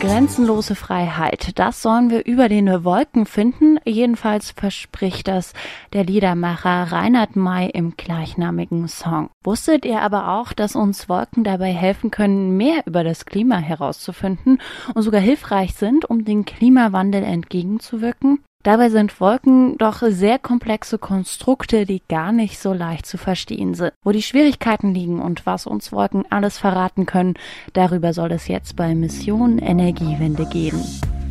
Grenzenlose 0.00 0.76
Freiheit, 0.76 1.58
das 1.58 1.82
sollen 1.82 2.08
wir 2.08 2.24
über 2.24 2.48
den 2.48 2.84
Wolken 2.84 3.26
finden. 3.26 3.78
Jedenfalls 3.84 4.52
verspricht 4.52 5.28
das 5.28 5.52
der 5.92 6.04
Liedermacher 6.04 6.90
Reinhard 6.90 7.36
May 7.36 7.68
im 7.68 7.98
gleichnamigen 7.98 8.88
Song. 8.88 9.28
Wusstet 9.44 9.84
ihr 9.84 10.00
aber 10.00 10.32
auch, 10.32 10.54
dass 10.54 10.74
uns 10.74 11.10
Wolken 11.10 11.44
dabei 11.44 11.72
helfen 11.74 12.10
können, 12.10 12.56
mehr 12.56 12.82
über 12.86 13.04
das 13.04 13.26
Klima 13.26 13.58
herauszufinden 13.58 14.62
und 14.94 15.02
sogar 15.02 15.20
hilfreich 15.20 15.74
sind, 15.74 16.08
um 16.08 16.24
den 16.24 16.46
Klimawandel 16.46 17.22
entgegenzuwirken? 17.22 18.38
Dabei 18.62 18.90
sind 18.90 19.22
Wolken 19.22 19.78
doch 19.78 20.02
sehr 20.06 20.38
komplexe 20.38 20.98
Konstrukte, 20.98 21.86
die 21.86 22.02
gar 22.10 22.30
nicht 22.30 22.58
so 22.58 22.74
leicht 22.74 23.06
zu 23.06 23.16
verstehen 23.16 23.72
sind. 23.72 23.92
Wo 24.04 24.12
die 24.12 24.22
Schwierigkeiten 24.22 24.92
liegen 24.92 25.18
und 25.18 25.46
was 25.46 25.66
uns 25.66 25.92
Wolken 25.92 26.24
alles 26.28 26.58
verraten 26.58 27.06
können, 27.06 27.34
darüber 27.72 28.12
soll 28.12 28.32
es 28.32 28.48
jetzt 28.48 28.76
bei 28.76 28.94
Mission 28.94 29.58
Energiewende 29.58 30.44
gehen. 30.44 30.78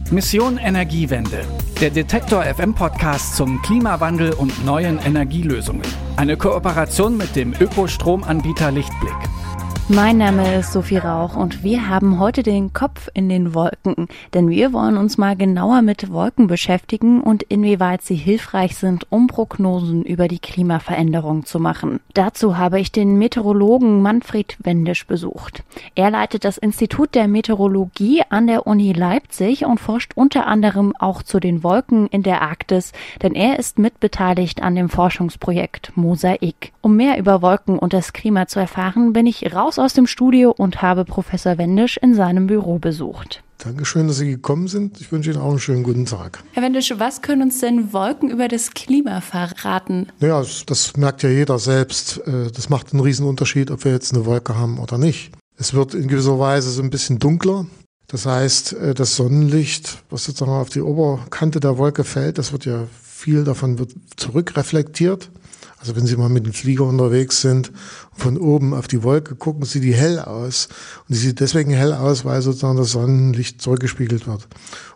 Mission 0.10 0.58
Energiewende, 0.58 1.46
der 1.80 1.92
Detektor 1.92 2.44
FM 2.44 2.74
Podcast 2.74 3.36
zum 3.36 3.62
Klimawandel 3.62 4.34
und 4.34 4.66
neuen 4.66 4.98
Energielösungen. 4.98 5.84
Eine 6.16 6.36
Kooperation 6.36 7.16
mit 7.16 7.36
dem 7.36 7.54
Ökostromanbieter 7.54 8.72
Lichtblick. 8.72 9.39
Mein 9.92 10.20
Name 10.20 10.60
ist 10.60 10.72
Sophie 10.72 11.00
Rauch 11.00 11.36
und 11.36 11.64
wir 11.64 11.90
haben 11.90 12.20
heute 12.20 12.44
den 12.44 12.74
Kopf 12.74 13.10
in 13.16 13.28
den 13.28 13.56
Wolken, 13.56 14.08
denn 14.36 14.48
wir 14.48 14.72
wollen 14.72 14.98
uns 14.98 15.18
mal 15.18 15.36
genauer 15.36 15.82
mit 15.82 16.12
Wolken 16.12 16.46
beschäftigen 16.46 17.22
und 17.22 17.42
inwieweit 17.42 18.04
sie 18.04 18.14
hilfreich 18.16 18.76
sind, 18.76 19.08
um 19.10 19.26
Prognosen 19.26 20.04
über 20.04 20.28
die 20.28 20.38
Klimaveränderung 20.38 21.48
zu 21.48 21.60
machen. 21.60 22.02
Dazu 22.14 22.56
habe 22.56 22.80
ich 22.80 22.92
den 22.92 23.18
Meteorologen 23.18 24.04
Manfred 24.04 24.58
Wendisch 24.60 25.08
besucht. 25.08 25.64
Er 25.96 26.12
leitet 26.12 26.44
das 26.44 26.60
Institut 26.60 27.16
der 27.16 27.28
Meteorologie 27.28 28.22
an 28.30 28.46
der 28.46 28.68
Uni 28.68 28.94
Leipzig 28.94 29.66
und 29.66 29.80
forscht 29.80 30.12
unter 30.14 30.46
anderem 30.46 30.94
auch 31.00 31.24
zu 31.24 31.40
den 31.40 31.64
Wolken 31.64 32.06
in 32.10 32.22
der 32.22 32.44
Arktis, 32.44 32.92
denn 33.24 33.34
er 33.34 33.58
ist 33.58 33.80
mitbeteiligt 33.80 34.62
an 34.62 34.76
dem 34.76 34.90
Forschungsprojekt 34.90 35.94
Mosaik. 35.96 36.74
Um 36.82 36.96
mehr 36.96 37.18
über 37.18 37.42
Wolken 37.42 37.80
und 37.80 37.92
das 37.94 38.14
Klima 38.14 38.46
zu 38.46 38.60
erfahren, 38.60 39.14
bin 39.14 39.26
ich 39.26 39.56
raus 39.56 39.79
aus 39.80 39.94
dem 39.94 40.08
Studio 40.08 40.54
und 40.56 40.82
habe 40.82 41.06
Professor 41.06 41.58
Wendisch 41.58 41.98
in 41.98 42.14
seinem 42.14 42.48
Büro 42.48 42.80
besucht. 42.80 43.44
Dankeschön, 43.58 44.08
dass 44.08 44.18
Sie 44.18 44.30
gekommen 44.30 44.68
sind. 44.68 45.02
Ich 45.02 45.12
wünsche 45.12 45.32
Ihnen 45.32 45.42
auch 45.42 45.50
einen 45.50 45.60
schönen 45.60 45.84
guten 45.84 46.06
Tag. 46.06 46.44
Herr 46.54 46.64
Wendisch, 46.64 46.94
was 46.98 47.22
können 47.22 47.42
uns 47.42 47.60
denn 47.60 47.92
Wolken 47.92 48.30
über 48.30 48.48
das 48.48 48.72
Klima 48.72 49.20
verraten? 49.20 50.08
Naja, 50.20 50.44
das 50.66 50.96
merkt 50.96 51.24
ja 51.24 51.30
jeder 51.30 51.60
selbst. 51.60 52.22
Äh, 52.26 52.52
das 52.52 52.70
macht 52.70 52.94
einen 52.94 53.02
riesen 53.02 53.28
Unterschied, 53.28 53.70
ob 53.72 53.84
wir 53.84 53.92
jetzt 53.92 54.14
eine 54.14 54.26
Wolke 54.26 54.56
haben 54.56 54.80
oder 54.80 54.98
nicht. 54.98 55.32
Es 55.58 55.74
wird 55.74 55.94
in 55.94 56.08
gewisser 56.08 56.40
Weise 56.40 56.70
so 56.70 56.82
ein 56.82 56.90
bisschen 56.90 57.20
dunkler. 57.20 57.66
Das 58.08 58.26
heißt, 58.26 58.74
äh, 58.74 58.94
das 58.94 59.18
Sonnenlicht, 59.18 60.04
was 60.10 60.24
sozusagen 60.24 60.52
auf 60.52 60.70
die 60.70 60.82
Oberkante 60.82 61.60
der 61.60 61.78
Wolke 61.78 62.06
fällt, 62.06 62.38
das 62.38 62.54
wird 62.54 62.66
ja 62.66 62.88
viel 63.20 63.44
davon 63.44 63.78
wird 63.78 63.92
zurückreflektiert. 64.16 65.30
Also 65.80 65.96
wenn 65.96 66.06
Sie 66.06 66.18
mal 66.18 66.30
mit 66.30 66.46
dem 66.46 66.54
Flieger 66.54 66.84
unterwegs 66.84 67.42
sind, 67.42 67.72
von 68.14 68.38
oben 68.38 68.74
auf 68.74 68.88
die 68.88 69.02
Wolke 69.04 69.36
gucken, 69.36 69.64
sieht 69.64 69.84
die 69.84 69.94
hell 69.94 70.20
aus. 70.20 70.68
Und 71.08 71.16
die 71.16 71.20
sieht 71.20 71.40
deswegen 71.40 71.72
hell 71.72 71.94
aus, 71.94 72.26
weil 72.26 72.42
sozusagen 72.42 72.78
das 72.78 72.92
Sonnenlicht 72.92 73.62
zurückgespiegelt 73.62 74.28
wird. 74.28 74.48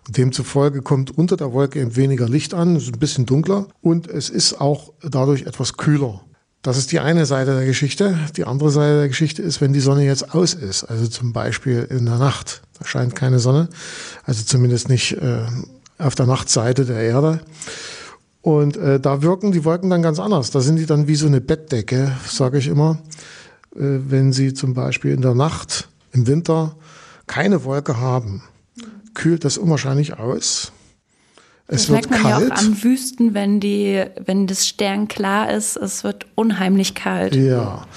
Und 0.06 0.18
demzufolge 0.18 0.82
kommt 0.82 1.18
unter 1.18 1.38
der 1.38 1.54
Wolke 1.54 1.80
eben 1.80 1.96
weniger 1.96 2.28
Licht 2.28 2.54
an, 2.54 2.76
ist 2.76 2.88
ein 2.94 3.00
bisschen 3.00 3.26
dunkler 3.26 3.68
und 3.82 4.08
es 4.08 4.30
ist 4.30 4.60
auch 4.60 4.92
dadurch 5.02 5.44
etwas 5.44 5.78
kühler. 5.78 6.22
Das 6.64 6.78
ist 6.78 6.92
die 6.92 7.00
eine 7.00 7.26
Seite 7.26 7.56
der 7.56 7.66
Geschichte. 7.66 8.18
Die 8.38 8.46
andere 8.46 8.72
Seite 8.72 9.00
der 9.00 9.08
Geschichte 9.10 9.42
ist, 9.42 9.60
wenn 9.60 9.74
die 9.74 9.82
Sonne 9.82 10.06
jetzt 10.06 10.34
aus 10.34 10.54
ist, 10.54 10.86
also 10.86 11.08
zum 11.08 11.34
Beispiel 11.34 11.88
in 11.90 12.06
der 12.06 12.18
Nacht, 12.18 12.62
da 12.80 12.86
scheint 12.86 13.16
keine 13.16 13.40
Sonne, 13.40 13.70
also 14.26 14.44
zumindest 14.44 14.90
nicht 14.90 15.14
äh, 15.14 15.46
auf 15.98 16.16
der 16.16 16.26
Nachtseite 16.26 16.86
der 16.86 17.02
Erde 17.02 17.42
und 18.44 18.76
äh, 18.76 19.00
da 19.00 19.22
wirken 19.22 19.54
die 19.54 19.64
Wolken 19.64 19.90
dann 19.90 20.02
ganz 20.02 20.20
anders. 20.20 20.52
Da 20.52 20.60
sind 20.60 20.76
die 20.76 20.86
dann 20.86 21.08
wie 21.08 21.16
so 21.16 21.28
eine 21.28 21.40
Bettdecke, 21.40 22.12
sage 22.28 22.58
ich 22.58 22.68
immer. 22.68 23.00
Äh, 23.74 24.04
wenn 24.10 24.34
sie 24.34 24.54
zum 24.54 24.74
Beispiel 24.74 25.12
in 25.12 25.22
der 25.22 25.34
Nacht 25.34 25.88
im 26.12 26.28
Winter 26.28 26.76
keine 27.26 27.64
Wolke 27.64 28.02
haben, 28.02 28.44
kühlt 29.14 29.46
das 29.46 29.58
unwahrscheinlich 29.58 30.20
aus. 30.20 30.74
Es 31.68 31.88
das 31.88 31.90
wird 31.90 32.10
merkt 32.10 32.12
man 32.12 32.34
kalt. 32.34 32.50
ja 32.50 32.54
auch 32.54 32.60
an 32.60 32.84
Wüsten, 32.84 33.34
wenn 33.34 33.62
die, 33.62 34.04
wenn 34.26 34.46
das 34.46 34.68
Stern 34.68 35.08
klar 35.08 35.50
ist, 35.50 35.78
es 35.78 36.04
wird 36.04 36.26
unheimlich 36.36 36.96
kalt. 36.96 37.36
Ja. 37.36 37.88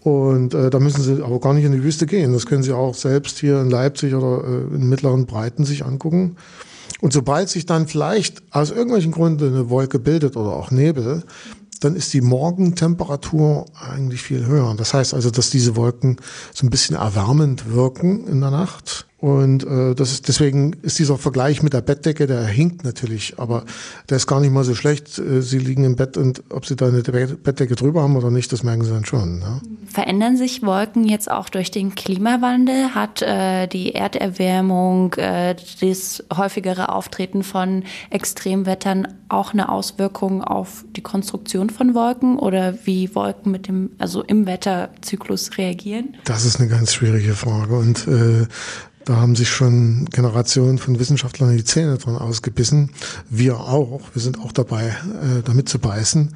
Und 0.00 0.52
äh, 0.52 0.68
da 0.68 0.80
müssen 0.80 1.02
Sie 1.02 1.22
aber 1.22 1.38
gar 1.38 1.54
nicht 1.54 1.64
in 1.64 1.70
die 1.70 1.84
Wüste 1.84 2.06
gehen. 2.06 2.32
Das 2.32 2.46
können 2.46 2.64
Sie 2.64 2.72
auch 2.72 2.96
selbst 2.96 3.38
hier 3.38 3.60
in 3.60 3.70
Leipzig 3.70 4.14
oder 4.14 4.42
äh, 4.44 4.74
in 4.74 4.88
mittleren 4.88 5.26
Breiten 5.26 5.64
sich 5.64 5.84
angucken. 5.84 6.36
Und 7.00 7.12
sobald 7.12 7.48
sich 7.48 7.66
dann 7.66 7.88
vielleicht 7.88 8.42
aus 8.50 8.70
irgendwelchen 8.70 9.12
Gründen 9.12 9.54
eine 9.54 9.70
Wolke 9.70 9.98
bildet 9.98 10.36
oder 10.36 10.52
auch 10.52 10.70
Nebel, 10.70 11.24
dann 11.80 11.94
ist 11.94 12.14
die 12.14 12.22
Morgentemperatur 12.22 13.66
eigentlich 13.78 14.22
viel 14.22 14.46
höher. 14.46 14.74
Das 14.76 14.94
heißt 14.94 15.14
also, 15.14 15.30
dass 15.30 15.50
diese 15.50 15.76
Wolken 15.76 16.16
so 16.54 16.66
ein 16.66 16.70
bisschen 16.70 16.96
erwärmend 16.96 17.70
wirken 17.72 18.26
in 18.26 18.40
der 18.40 18.50
Nacht. 18.50 19.06
Und 19.26 19.66
äh, 19.66 19.96
das 19.96 20.12
ist, 20.12 20.28
deswegen 20.28 20.74
ist 20.82 21.00
dieser 21.00 21.18
Vergleich 21.18 21.60
mit 21.60 21.72
der 21.72 21.80
Bettdecke, 21.80 22.28
der 22.28 22.44
hinkt 22.44 22.84
natürlich, 22.84 23.40
aber 23.40 23.64
der 24.08 24.18
ist 24.18 24.28
gar 24.28 24.38
nicht 24.38 24.52
mal 24.52 24.62
so 24.62 24.76
schlecht. 24.76 25.18
Äh, 25.18 25.42
sie 25.42 25.58
liegen 25.58 25.82
im 25.82 25.96
Bett 25.96 26.16
und 26.16 26.44
ob 26.48 26.64
Sie 26.64 26.76
da 26.76 26.86
eine 26.86 27.02
Bettdecke 27.02 27.74
drüber 27.74 28.04
haben 28.04 28.14
oder 28.14 28.30
nicht, 28.30 28.52
das 28.52 28.62
merken 28.62 28.84
Sie 28.84 28.90
dann 28.92 29.04
schon. 29.04 29.40
Ne? 29.40 29.60
Verändern 29.88 30.36
sich 30.36 30.62
Wolken 30.62 31.08
jetzt 31.08 31.28
auch 31.28 31.48
durch 31.48 31.72
den 31.72 31.96
Klimawandel? 31.96 32.94
Hat 32.94 33.20
äh, 33.20 33.66
die 33.66 33.96
Erderwärmung, 33.96 35.14
äh, 35.14 35.56
das 35.80 36.22
häufigere 36.32 36.90
Auftreten 36.90 37.42
von 37.42 37.82
Extremwettern 38.10 39.08
auch 39.28 39.52
eine 39.52 39.70
Auswirkung 39.70 40.44
auf 40.44 40.84
die 40.94 41.02
Konstruktion 41.02 41.70
von 41.70 41.94
Wolken 41.94 42.38
oder 42.38 42.78
wie 42.84 43.12
Wolken 43.16 43.50
mit 43.50 43.66
dem, 43.66 43.90
also 43.98 44.22
im 44.22 44.46
Wetterzyklus 44.46 45.58
reagieren? 45.58 46.14
Das 46.22 46.44
ist 46.44 46.60
eine 46.60 46.68
ganz 46.68 46.94
schwierige 46.94 47.34
Frage 47.34 47.76
und 47.76 48.06
äh, 48.06 48.46
da 49.06 49.16
haben 49.16 49.36
sich 49.36 49.48
schon 49.48 50.06
Generationen 50.06 50.78
von 50.78 50.98
Wissenschaftlern 50.98 51.56
die 51.56 51.64
Zähne 51.64 51.96
dran 51.96 52.16
ausgebissen. 52.16 52.90
Wir 53.30 53.60
auch. 53.60 54.02
Wir 54.12 54.20
sind 54.20 54.40
auch 54.40 54.50
dabei, 54.50 54.88
äh, 54.88 55.42
damit 55.44 55.68
zu 55.68 55.78
beißen. 55.78 56.34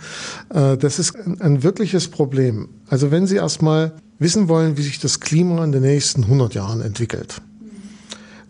Äh, 0.55 0.77
das 0.77 1.01
ist 1.01 1.17
ein, 1.17 1.41
ein 1.41 1.63
wirkliches 1.65 2.09
Problem. 2.09 2.69
Also 2.89 3.11
wenn 3.11 3.27
Sie 3.27 3.37
erstmal 3.37 3.93
wissen 4.21 4.49
wollen, 4.49 4.77
wie 4.77 4.83
sich 4.83 5.01
das 5.01 5.19
Klima 5.19 5.65
in 5.65 5.73
den 5.73 5.83
nächsten 5.83 6.23
100 6.23 6.55
Jahren 6.55 6.81
entwickelt, 6.81 7.43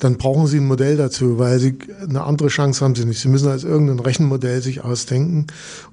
dann 0.01 0.17
brauchen 0.17 0.47
Sie 0.47 0.57
ein 0.57 0.67
Modell 0.67 0.97
dazu, 0.97 1.39
weil 1.39 1.59
Sie 1.59 1.79
eine 2.03 2.25
andere 2.25 2.49
Chance 2.49 2.85
haben 2.85 2.95
Sie 2.95 3.05
nicht. 3.05 3.21
Sie 3.21 3.29
müssen 3.29 3.49
als 3.49 3.65
irgendein 3.65 4.01
Rechenmodell 4.01 4.63
sich 4.63 4.83
ausdenken 4.83 5.47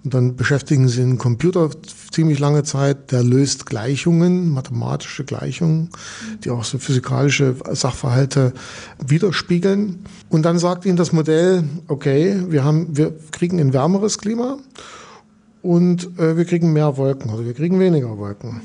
und 0.04 0.14
dann 0.14 0.36
beschäftigen 0.36 0.88
Sie 0.88 1.02
einen 1.02 1.18
Computer 1.18 1.70
ziemlich 2.12 2.40
lange 2.40 2.64
Zeit, 2.64 3.12
der 3.12 3.22
löst 3.22 3.66
Gleichungen, 3.66 4.50
mathematische 4.52 5.26
Gleichungen, 5.26 5.90
die 6.44 6.50
auch 6.50 6.64
so 6.64 6.80
physikalische 6.80 7.56
Sachverhalte 7.72 8.54
widerspiegeln. 9.06 10.00
Und 10.30 10.44
dann 10.44 10.58
sagt 10.58 10.86
Ihnen 10.86 10.98
das 10.98 11.12
Modell, 11.12 11.66
okay, 11.88 12.42
wir 12.50 12.64
haben, 12.64 12.96
wir 12.96 13.14
kriegen 13.32 13.60
ein 13.60 13.74
wärmeres 13.74 14.18
Klima 14.18 14.58
und 15.62 16.18
äh, 16.18 16.38
wir 16.38 16.46
kriegen 16.46 16.72
mehr 16.72 16.96
Wolken 16.96 17.30
oder 17.30 17.46
wir 17.46 17.54
kriegen 17.54 17.80
weniger 17.80 18.18
Wolken. 18.18 18.62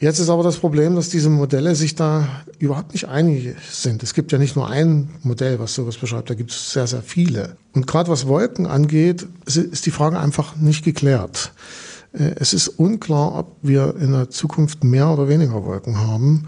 Jetzt 0.00 0.20
ist 0.20 0.28
aber 0.28 0.44
das 0.44 0.58
Problem, 0.58 0.94
dass 0.94 1.08
diese 1.08 1.28
Modelle 1.28 1.74
sich 1.74 1.96
da 1.96 2.28
überhaupt 2.60 2.92
nicht 2.92 3.08
einig 3.08 3.56
sind. 3.68 4.04
Es 4.04 4.14
gibt 4.14 4.30
ja 4.30 4.38
nicht 4.38 4.54
nur 4.54 4.68
ein 4.68 5.10
Modell, 5.22 5.58
was 5.58 5.74
sowas 5.74 5.96
beschreibt, 5.96 6.30
da 6.30 6.34
gibt 6.34 6.52
es 6.52 6.72
sehr, 6.72 6.86
sehr 6.86 7.02
viele. 7.02 7.56
Und 7.74 7.88
gerade 7.88 8.08
was 8.08 8.28
Wolken 8.28 8.66
angeht, 8.66 9.26
ist 9.44 9.86
die 9.86 9.90
Frage 9.90 10.20
einfach 10.20 10.54
nicht 10.54 10.84
geklärt. 10.84 11.52
Äh, 12.12 12.32
es 12.36 12.52
ist 12.52 12.68
unklar, 12.68 13.34
ob 13.34 13.56
wir 13.62 13.96
in 13.98 14.12
der 14.12 14.30
Zukunft 14.30 14.84
mehr 14.84 15.10
oder 15.10 15.28
weniger 15.28 15.64
Wolken 15.64 15.98
haben. 15.98 16.46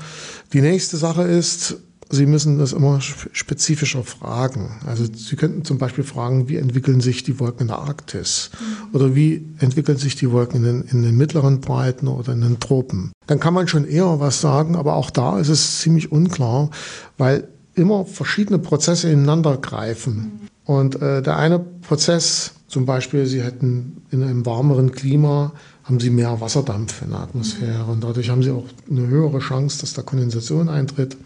Die 0.53 0.61
nächste 0.61 0.97
Sache 0.97 1.23
ist, 1.23 1.79
Sie 2.13 2.27
müssen 2.27 2.59
das 2.59 2.73
immer 2.73 3.01
spezifischer 3.01 4.03
fragen. 4.03 4.71
Also 4.85 5.05
Sie 5.05 5.37
könnten 5.37 5.65
zum 5.65 5.79
Beispiel 5.79 6.03
fragen, 6.03 6.49
wie 6.49 6.57
entwickeln 6.57 7.01
sich 7.01 7.23
die 7.23 7.39
Wolken 7.39 7.63
in 7.63 7.67
der 7.69 7.79
Arktis? 7.79 8.51
Mhm. 8.53 8.95
Oder 8.97 9.15
wie 9.15 9.47
entwickeln 9.61 9.97
sich 9.97 10.17
die 10.17 10.33
Wolken 10.33 10.57
in 10.57 10.65
den, 10.65 10.83
in 10.83 11.03
den 11.03 11.17
mittleren 11.17 11.61
Breiten 11.61 12.09
oder 12.09 12.33
in 12.33 12.41
den 12.41 12.59
Tropen? 12.59 13.13
Dann 13.29 13.39
kann 13.39 13.55
man 13.55 13.69
schon 13.69 13.87
eher 13.87 14.19
was 14.19 14.41
sagen, 14.41 14.75
aber 14.75 14.95
auch 14.95 15.11
da 15.11 15.39
ist 15.39 15.49
es 15.49 15.79
ziemlich 15.79 16.11
unklar, 16.11 16.71
weil 17.17 17.47
immer 17.75 18.05
verschiedene 18.05 18.59
Prozesse 18.59 19.09
ineinander 19.09 19.57
greifen. 19.57 20.49
Und 20.65 21.01
äh, 21.01 21.23
der 21.23 21.37
eine 21.37 21.61
Prozess, 21.61 22.53
zum 22.67 22.87
Beispiel, 22.87 23.27
Sie 23.27 23.43
hätten 23.43 24.03
in 24.11 24.23
einem 24.23 24.45
warmeren 24.47 24.91
Klima, 24.91 25.53
haben 25.85 26.01
Sie 26.01 26.11
mehr 26.11 26.41
Wasserdampf 26.41 27.03
in 27.03 27.11
der 27.11 27.21
Atmosphäre 27.21 27.85
und 27.85 28.05
dadurch 28.05 28.31
haben 28.31 28.43
Sie 28.43 28.51
auch 28.51 28.67
eine 28.89 29.09
höhere 29.09 29.41
Chance, 29.41 29.81
dass 29.81 29.93
da 29.93 30.03
Kondensation 30.03 30.69
eintritt 30.69 31.17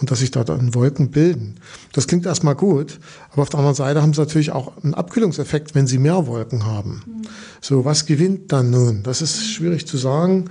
und 0.00 0.10
dass 0.10 0.20
sich 0.20 0.30
da 0.30 0.44
dann 0.44 0.74
Wolken 0.74 1.10
bilden. 1.10 1.56
Das 1.92 2.06
klingt 2.06 2.26
erstmal 2.26 2.54
gut, 2.54 3.00
aber 3.32 3.42
auf 3.42 3.48
der 3.48 3.58
anderen 3.58 3.74
Seite 3.74 4.02
haben 4.02 4.14
Sie 4.14 4.20
natürlich 4.20 4.52
auch 4.52 4.72
einen 4.82 4.94
Abkühlungseffekt, 4.94 5.74
wenn 5.74 5.86
Sie 5.86 5.98
mehr 5.98 6.26
Wolken 6.26 6.64
haben. 6.64 7.02
Mhm. 7.06 7.22
So, 7.60 7.84
was 7.84 8.06
gewinnt 8.06 8.52
dann 8.52 8.70
nun? 8.70 9.02
Das 9.02 9.22
ist 9.22 9.50
schwierig 9.50 9.86
zu 9.86 9.96
sagen 9.96 10.46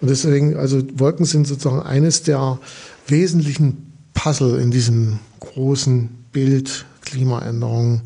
und 0.00 0.10
deswegen, 0.10 0.56
also 0.56 0.82
Wolken 0.94 1.26
sind 1.26 1.46
sozusagen 1.46 1.82
eines 1.82 2.22
der 2.22 2.58
wesentlichen 3.06 3.92
Puzzle 4.14 4.58
in 4.60 4.70
diesem 4.70 5.20
großen 5.40 6.08
Bild 6.32 6.86
Klimaänderung, 7.10 8.02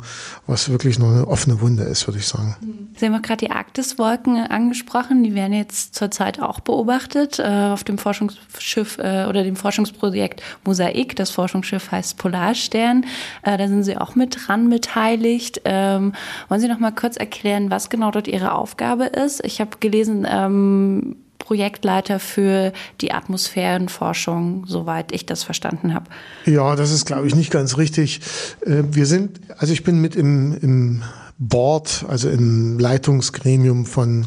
was 0.47 0.69
wirklich 0.69 0.99
noch 0.99 1.11
eine 1.11 1.27
offene 1.27 1.61
Wunde 1.61 1.85
ist, 1.85 2.07
würde 2.07 2.19
ich 2.19 2.27
sagen. 2.27 2.57
Sie 2.97 3.07
haben 3.07 3.15
auch 3.15 3.23
gerade 3.23 3.47
die 3.47 3.51
Arktiswolken 3.51 4.37
angesprochen. 4.39 5.23
Die 5.25 5.35
werden 5.35 5.53
jetzt 5.53 5.95
zurzeit 5.95 6.41
auch 6.41 6.61
beobachtet 6.61 7.39
äh, 7.39 7.71
auf 7.73 7.85
dem 7.85 7.99
Forschungsschiff 7.99 8.99
äh, 8.99 9.27
oder 9.29 9.43
dem 9.45 9.57
Forschungsprojekt 9.57 10.43
Mosaik. 10.65 11.17
Das 11.17 11.31
Forschungsschiff 11.31 11.91
heißt 11.91 12.17
Polarstern. 12.19 13.05
Äh, 13.43 13.59
da 13.59 13.69
sind 13.69 13.85
Sie 13.85 13.97
auch 13.97 14.15
mit 14.15 14.37
dran 14.47 14.69
beteiligt. 14.69 15.63
Ähm, 15.65 16.13
wollen 16.49 16.61
Sie 16.61 16.69
noch 16.69 16.79
mal 16.79 16.93
kurz 16.93 17.17
erklären, 17.17 17.71
was 17.71 17.91
genau 17.91 18.11
dort 18.11 18.29
Ihre 18.29 18.53
Aufgabe 18.53 19.05
ist? 19.05 19.45
Ich 19.45 19.61
habe 19.61 19.79
gelesen, 19.81 20.27
ähm, 20.29 21.17
Projektleiter 21.43 22.21
für 22.21 22.73
die 23.01 23.13
Atmosphärenforschung, 23.13 24.65
soweit 24.67 25.11
ich 25.11 25.27
das 25.27 25.43
verstanden 25.43 25.93
habe. 25.93 26.07
Ja, 26.47 26.77
das 26.77 26.93
ist, 26.93 27.05
glaube 27.05 27.27
ich, 27.27 27.35
nicht 27.35 27.51
ganz 27.51 27.77
richtig. 27.77 28.21
Äh, 28.65 28.85
wir 28.93 29.07
sind, 29.07 29.41
also 29.59 29.73
ich 29.73 29.83
bin 29.83 30.01
mit 30.01 30.15
im, 30.15 30.57
im 30.61 31.03
Board, 31.39 32.07
also 32.09 32.31
im 32.31 32.79
Leitungsgremium 32.79 33.87
von 33.87 34.27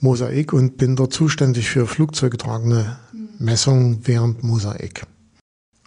Mosaik 0.00 0.52
und 0.52 0.76
bin 0.76 0.96
dort 0.96 1.14
zuständig 1.14 1.70
für 1.70 1.86
flugzeugtragende 1.86 2.98
Messungen 3.38 4.00
während 4.04 4.42
Mosaik. 4.42 5.06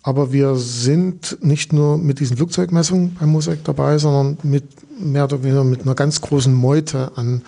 Aber 0.06 0.34
wir 0.34 0.56
sind 0.58 1.38
nicht 1.42 1.72
nur 1.72 1.98
mit 1.98 2.20
diesen 2.20 2.36
Flugzeugmessungen 2.36 3.16
beim 3.18 3.30
Mosaik 3.30 3.64
dabei, 3.64 3.98
sondern 3.98 4.38
mit 4.44 4.66
mehr 5.00 5.24
oder 5.24 5.44
weniger 5.44 5.64
mit 5.64 5.84
einer 5.84 5.96
ganz 5.96 6.20
großen 6.20 6.54
Meute 6.54 7.14
an, 7.16 7.42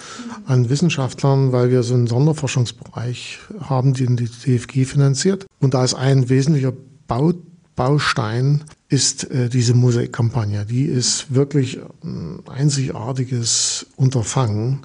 an 0.45 0.69
Wissenschaftlern, 0.69 1.51
weil 1.51 1.69
wir 1.69 1.83
so 1.83 1.93
einen 1.93 2.07
Sonderforschungsbereich 2.07 3.39
haben, 3.59 3.93
den 3.93 4.15
die 4.15 4.29
DFG 4.29 4.85
finanziert. 4.85 5.45
Und 5.59 5.73
da 5.73 5.83
ist 5.83 5.95
ein 5.95 6.29
wesentlicher 6.29 6.71
Bau, 7.07 7.33
Baustein 7.75 8.63
ist 8.87 9.29
äh, 9.31 9.49
diese 9.49 9.73
Mosaikkampagne. 9.73 10.65
Die 10.65 10.85
ist 10.85 11.33
wirklich 11.35 11.79
ein 12.05 12.39
einzigartiges 12.47 13.85
Unterfangen, 13.97 14.83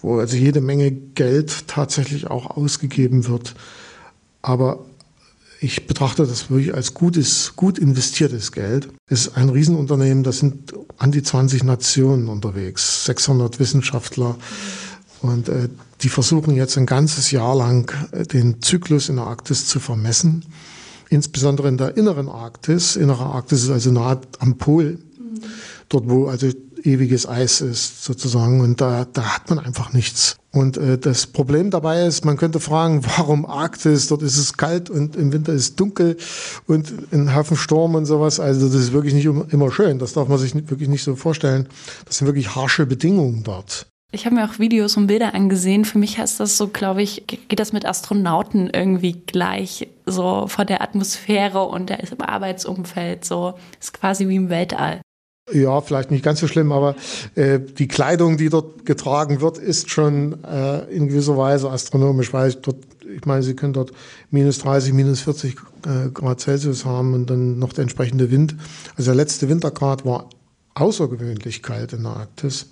wo 0.00 0.20
also 0.20 0.36
jede 0.36 0.60
Menge 0.60 0.92
Geld 0.92 1.66
tatsächlich 1.66 2.28
auch 2.28 2.56
ausgegeben 2.56 3.26
wird. 3.26 3.56
Aber 4.40 4.84
ich 5.62 5.86
betrachte 5.86 6.26
das 6.26 6.50
wirklich 6.50 6.74
als 6.74 6.92
gutes, 6.92 7.52
gut 7.54 7.78
investiertes 7.78 8.50
Geld. 8.50 8.88
Es 9.06 9.26
ist 9.26 9.36
ein 9.36 9.48
Riesenunternehmen, 9.48 10.24
da 10.24 10.32
sind 10.32 10.74
an 10.98 11.12
die 11.12 11.22
20 11.22 11.62
Nationen 11.62 12.28
unterwegs, 12.28 13.04
600 13.04 13.60
Wissenschaftler. 13.60 14.36
Und 15.20 15.48
äh, 15.48 15.68
die 16.00 16.08
versuchen 16.08 16.56
jetzt 16.56 16.76
ein 16.76 16.86
ganzes 16.86 17.30
Jahr 17.30 17.54
lang 17.54 17.92
äh, 18.10 18.24
den 18.24 18.60
Zyklus 18.60 19.08
in 19.08 19.16
der 19.16 19.26
Arktis 19.26 19.66
zu 19.66 19.78
vermessen. 19.78 20.44
Insbesondere 21.10 21.68
in 21.68 21.78
der 21.78 21.96
inneren 21.96 22.28
Arktis. 22.28 22.96
Innere 22.96 23.26
Arktis 23.26 23.62
ist 23.62 23.70
also 23.70 23.92
nahe 23.92 24.20
am 24.40 24.58
Pol. 24.58 24.98
Mhm. 25.16 25.42
Dort, 25.88 26.10
wo 26.10 26.26
also 26.26 26.48
ewiges 26.82 27.28
Eis 27.28 27.60
ist 27.60 28.02
sozusagen 28.02 28.60
und 28.62 28.80
da, 28.80 29.04
da 29.04 29.36
hat 29.36 29.48
man 29.48 29.60
einfach 29.60 29.92
nichts. 29.92 30.38
Und 30.52 30.76
äh, 30.76 30.98
das 30.98 31.26
Problem 31.26 31.70
dabei 31.70 32.04
ist, 32.04 32.24
man 32.24 32.36
könnte 32.36 32.60
fragen, 32.60 33.02
warum 33.16 33.46
Arktis? 33.46 34.08
Dort 34.08 34.22
ist 34.22 34.36
es 34.36 34.56
kalt 34.56 34.90
und 34.90 35.16
im 35.16 35.32
Winter 35.32 35.52
ist 35.52 35.62
es 35.62 35.76
dunkel 35.76 36.16
und 36.66 36.92
ein 37.12 37.34
Haufen 37.34 37.56
Sturm 37.56 37.94
und 37.94 38.04
sowas. 38.04 38.38
Also 38.38 38.66
das 38.66 38.76
ist 38.76 38.92
wirklich 38.92 39.14
nicht 39.14 39.24
immer 39.24 39.70
schön. 39.70 39.98
Das 39.98 40.12
darf 40.12 40.28
man 40.28 40.38
sich 40.38 40.54
wirklich 40.54 40.88
nicht 40.88 41.02
so 41.02 41.16
vorstellen. 41.16 41.68
Das 42.04 42.18
sind 42.18 42.26
wirklich 42.26 42.54
harsche 42.54 42.86
Bedingungen 42.86 43.42
dort. 43.44 43.86
Ich 44.14 44.26
habe 44.26 44.34
mir 44.34 44.44
auch 44.44 44.58
Videos 44.58 44.98
und 44.98 45.06
Bilder 45.06 45.34
angesehen. 45.34 45.86
Für 45.86 45.96
mich 45.96 46.18
heißt 46.18 46.38
das 46.38 46.58
so, 46.58 46.68
glaube 46.68 47.00
ich, 47.00 47.24
geht 47.26 47.58
das 47.58 47.72
mit 47.72 47.86
Astronauten 47.86 48.68
irgendwie 48.68 49.14
gleich, 49.14 49.88
so 50.04 50.46
von 50.48 50.66
der 50.66 50.82
Atmosphäre 50.82 51.62
und 51.62 51.88
der 51.88 51.98
Arbeitsumfeld 52.18 53.24
so. 53.24 53.54
Ist 53.80 53.94
quasi 53.94 54.28
wie 54.28 54.36
im 54.36 54.50
Weltall. 54.50 55.00
Ja, 55.50 55.80
vielleicht 55.80 56.12
nicht 56.12 56.24
ganz 56.24 56.38
so 56.38 56.46
schlimm, 56.46 56.70
aber 56.70 56.94
äh, 57.34 57.58
die 57.58 57.88
Kleidung, 57.88 58.36
die 58.36 58.48
dort 58.48 58.86
getragen 58.86 59.40
wird, 59.40 59.58
ist 59.58 59.90
schon 59.90 60.44
äh, 60.44 60.84
in 60.84 61.08
gewisser 61.08 61.36
Weise 61.36 61.68
astronomisch, 61.68 62.32
weil 62.32 62.50
ich 62.50 62.60
dort, 62.60 62.76
ich 63.04 63.24
meine, 63.26 63.42
Sie 63.42 63.54
können 63.54 63.72
dort 63.72 63.92
minus 64.30 64.58
30, 64.58 64.92
minus 64.92 65.20
40 65.22 65.56
äh, 65.84 66.10
Grad 66.10 66.40
Celsius 66.40 66.84
haben 66.84 67.12
und 67.12 67.28
dann 67.28 67.58
noch 67.58 67.72
der 67.72 67.82
entsprechende 67.82 68.30
Wind. 68.30 68.54
Also 68.96 69.10
der 69.10 69.16
letzte 69.16 69.48
Wintergrad 69.48 70.04
war 70.04 70.28
außergewöhnlich 70.74 71.62
kalt 71.62 71.92
in 71.92 72.04
der 72.04 72.12
Arktis. 72.12 72.70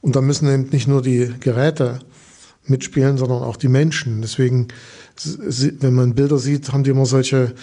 Und 0.00 0.16
da 0.16 0.20
müssen 0.20 0.52
eben 0.52 0.68
nicht 0.70 0.88
nur 0.88 1.02
die 1.02 1.32
Geräte 1.38 2.00
mitspielen, 2.64 3.18
sondern 3.18 3.42
auch 3.44 3.56
die 3.56 3.68
Menschen. 3.68 4.20
Deswegen, 4.20 4.68
wenn 5.80 5.94
man 5.94 6.14
Bilder 6.16 6.38
sieht, 6.38 6.72
haben 6.72 6.82
die 6.82 6.90
immer 6.90 7.06
solche 7.06 7.54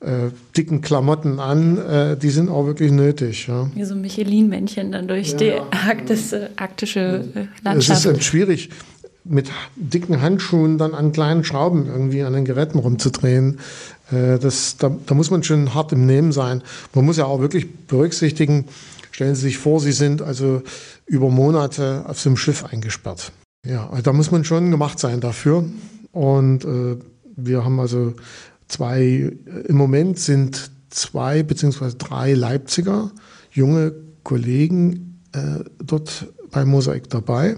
äh, 0.00 0.30
dicken 0.56 0.80
Klamotten 0.80 1.40
an, 1.40 1.78
äh, 1.78 2.16
die 2.16 2.30
sind 2.30 2.48
auch 2.48 2.66
wirklich 2.66 2.90
nötig. 2.90 3.46
Ja. 3.48 3.70
Wie 3.74 3.84
so 3.84 3.94
Michelin-Männchen 3.94 4.92
dann 4.92 5.08
durch 5.08 5.32
ja, 5.32 5.36
die 5.36 5.44
ja. 5.46 5.66
Arktis, 5.70 6.32
äh, 6.32 6.48
arktische 6.56 7.48
Landschaft. 7.62 7.98
Es 7.98 8.04
ist 8.04 8.06
halt 8.06 8.24
schwierig, 8.24 8.70
mit 9.24 9.50
dicken 9.76 10.22
Handschuhen 10.22 10.78
dann 10.78 10.94
an 10.94 11.12
kleinen 11.12 11.44
Schrauben 11.44 11.86
irgendwie 11.86 12.22
an 12.22 12.32
den 12.32 12.44
Geräten 12.44 12.78
rumzudrehen. 12.78 13.60
Äh, 14.10 14.38
das, 14.38 14.76
da, 14.78 14.90
da 15.06 15.14
muss 15.14 15.30
man 15.30 15.42
schon 15.42 15.74
hart 15.74 15.92
im 15.92 16.06
Nehmen 16.06 16.32
sein. 16.32 16.62
Man 16.94 17.04
muss 17.04 17.16
ja 17.16 17.26
auch 17.26 17.40
wirklich 17.40 17.70
berücksichtigen, 17.86 18.66
stellen 19.10 19.34
Sie 19.34 19.42
sich 19.42 19.58
vor, 19.58 19.80
Sie 19.80 19.92
sind 19.92 20.22
also 20.22 20.62
über 21.06 21.28
Monate 21.28 22.04
auf 22.06 22.18
so 22.18 22.30
einem 22.30 22.36
Schiff 22.36 22.64
eingesperrt. 22.64 23.32
Ja, 23.66 23.90
also 23.90 24.02
da 24.02 24.12
muss 24.12 24.30
man 24.30 24.44
schon 24.44 24.70
gemacht 24.70 24.98
sein 24.98 25.20
dafür. 25.20 25.64
Und 26.12 26.64
äh, 26.64 26.96
wir 27.36 27.64
haben 27.64 27.78
also 27.80 28.14
zwei, 28.70 29.32
im 29.68 29.76
Moment 29.76 30.18
sind 30.18 30.70
zwei 30.88 31.42
beziehungsweise 31.42 31.96
drei 31.96 32.34
Leipziger 32.34 33.10
junge 33.52 33.92
Kollegen 34.22 35.20
äh, 35.32 35.64
dort 35.82 36.26
bei 36.50 36.64
Mosaik 36.64 37.08
dabei. 37.10 37.56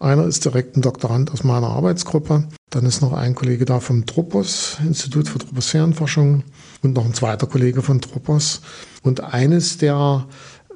Einer 0.00 0.26
ist 0.26 0.44
direkt 0.44 0.76
ein 0.76 0.82
Doktorand 0.82 1.30
aus 1.32 1.44
meiner 1.44 1.68
Arbeitsgruppe. 1.68 2.48
Dann 2.70 2.86
ist 2.86 3.00
noch 3.00 3.12
ein 3.12 3.34
Kollege 3.34 3.64
da 3.64 3.80
vom 3.80 4.06
Tropos, 4.06 4.78
Institut 4.84 5.28
für 5.28 5.38
Troposphärenforschung, 5.38 6.42
und 6.82 6.94
noch 6.94 7.04
ein 7.04 7.14
zweiter 7.14 7.46
Kollege 7.46 7.82
von 7.82 8.00
Tropos. 8.00 8.60
Und 9.02 9.22
eines 9.22 9.78
der 9.78 10.26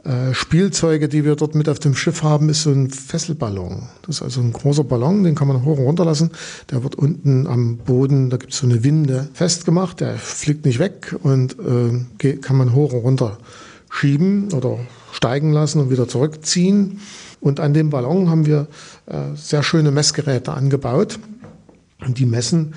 äh, 0.06 0.34
Spielzeuge, 0.34 1.08
die 1.08 1.24
wir 1.24 1.34
dort 1.34 1.54
mit 1.54 1.68
auf 1.68 1.78
dem 1.78 1.94
Schiff 1.94 2.22
haben, 2.22 2.48
ist 2.48 2.62
so 2.62 2.70
ein 2.70 2.90
Fesselballon. 2.90 3.88
Das 4.02 4.16
ist 4.16 4.22
also 4.22 4.40
ein 4.40 4.52
großer 4.52 4.84
Ballon, 4.84 5.24
den 5.24 5.34
kann 5.34 5.48
man 5.48 5.64
hoch 5.64 5.78
und 5.78 5.84
runter 5.84 6.04
lassen. 6.04 6.30
Der 6.70 6.82
wird 6.82 6.94
unten 6.94 7.46
am 7.46 7.78
Boden, 7.78 8.30
da 8.30 8.36
gibt 8.36 8.52
es 8.52 8.58
so 8.58 8.66
eine 8.66 8.84
Winde 8.84 9.28
festgemacht, 9.34 10.00
der 10.00 10.16
fliegt 10.16 10.64
nicht 10.64 10.78
weg 10.78 11.16
und 11.22 11.56
äh, 11.58 12.36
kann 12.36 12.56
man 12.56 12.72
hoch 12.72 12.92
und 12.92 13.00
runter 13.00 13.38
schieben 13.90 14.52
oder 14.52 14.78
steigen 15.12 15.52
lassen 15.52 15.80
und 15.80 15.90
wieder 15.90 16.06
zurückziehen. 16.06 17.00
Und 17.40 17.60
an 17.60 17.74
dem 17.74 17.90
Ballon 17.90 18.30
haben 18.30 18.46
wir 18.46 18.68
äh, 19.06 19.34
sehr 19.34 19.62
schöne 19.62 19.90
Messgeräte 19.90 20.52
angebaut. 20.52 21.18
Und 22.04 22.18
die 22.18 22.26
messen 22.26 22.74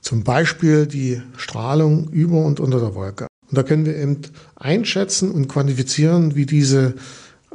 zum 0.00 0.24
Beispiel 0.24 0.86
die 0.86 1.22
Strahlung 1.36 2.08
über 2.10 2.44
und 2.44 2.58
unter 2.58 2.80
der 2.80 2.94
Wolke. 2.94 3.26
Und 3.52 3.58
da 3.58 3.64
können 3.64 3.84
wir 3.84 3.94
eben 3.94 4.16
einschätzen 4.56 5.30
und 5.30 5.46
quantifizieren, 5.46 6.34
wie 6.34 6.46
diese 6.46 6.94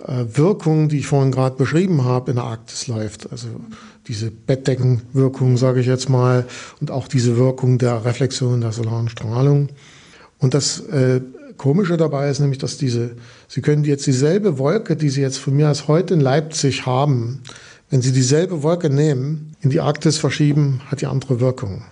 äh, 0.06 0.26
Wirkung, 0.32 0.90
die 0.90 1.00
ich 1.00 1.08
vorhin 1.08 1.32
gerade 1.32 1.56
beschrieben 1.56 2.06
habe, 2.06 2.30
in 2.30 2.36
der 2.36 2.46
Arktis 2.46 2.86
läuft. 2.86 3.32
Also 3.32 3.48
diese 4.08 4.30
Bettdeckenwirkung, 4.30 5.58
sage 5.58 5.80
ich 5.80 5.88
jetzt 5.88 6.08
mal, 6.08 6.46
und 6.80 6.92
auch 6.92 7.08
diese 7.08 7.36
Wirkung 7.36 7.80
der 7.80 8.06
Reflexion 8.06 8.62
der 8.62 8.74
solaren 8.74 9.10
Strahlung. 9.10 9.70
Und 10.38 10.54
das 10.54 10.82
äh, 10.82 11.22
Komische 11.58 11.98
dabei 11.98 12.30
ist 12.30 12.42
nämlich, 12.42 12.60
dass 12.60 12.78
diese, 12.78 13.16
Sie 13.48 13.62
können 13.62 13.84
jetzt 13.84 14.06
dieselbe 14.06 14.60
Wolke, 14.60 14.98
die 14.98 15.10
Sie 15.10 15.22
jetzt 15.22 15.40
von 15.40 15.56
mir 15.56 15.72
aus 15.72 15.88
heute 15.88 16.14
in 16.14 16.20
Leipzig 16.20 16.86
haben, 16.86 17.42
wenn 17.90 18.04
Sie 18.04 18.12
dieselbe 18.12 18.62
Wolke 18.62 18.92
nehmen, 18.92 19.56
in 19.62 19.72
die 19.72 19.82
Arktis 19.82 20.20
verschieben, 20.20 20.80
hat 20.86 21.02
die 21.02 21.08
andere 21.08 21.40
Wirkung. 21.40 21.86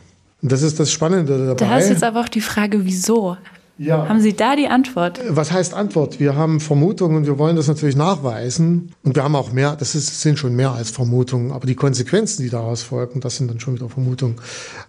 Und 0.43 0.51
das 0.51 0.61
ist 0.61 0.79
das 0.79 0.91
Spannende 0.91 1.39
dabei. 1.39 1.55
Da 1.55 1.79
ist 1.79 1.89
jetzt 1.89 2.03
aber 2.03 2.21
auch 2.21 2.29
die 2.29 2.41
Frage, 2.41 2.85
wieso? 2.85 3.35
Ja. 3.77 4.07
Haben 4.07 4.21
Sie 4.21 4.33
da 4.33 4.55
die 4.55 4.67
Antwort? 4.67 5.19
Was 5.29 5.51
heißt 5.51 5.73
Antwort? 5.73 6.19
Wir 6.19 6.35
haben 6.35 6.59
Vermutungen 6.59 7.17
und 7.17 7.25
wir 7.25 7.37
wollen 7.37 7.57
das 7.57 7.67
natürlich 7.67 7.95
nachweisen. 7.95 8.93
Und 9.03 9.15
wir 9.15 9.23
haben 9.23 9.35
auch 9.35 9.51
mehr, 9.51 9.75
das 9.75 9.95
ist, 9.95 10.21
sind 10.21 10.39
schon 10.39 10.55
mehr 10.55 10.71
als 10.71 10.91
Vermutungen, 10.91 11.51
aber 11.51 11.67
die 11.67 11.75
Konsequenzen, 11.75 12.43
die 12.43 12.49
daraus 12.49 12.83
folgen, 12.83 13.19
das 13.19 13.35
sind 13.35 13.49
dann 13.49 13.59
schon 13.59 13.75
wieder 13.75 13.89
Vermutungen. 13.89 14.35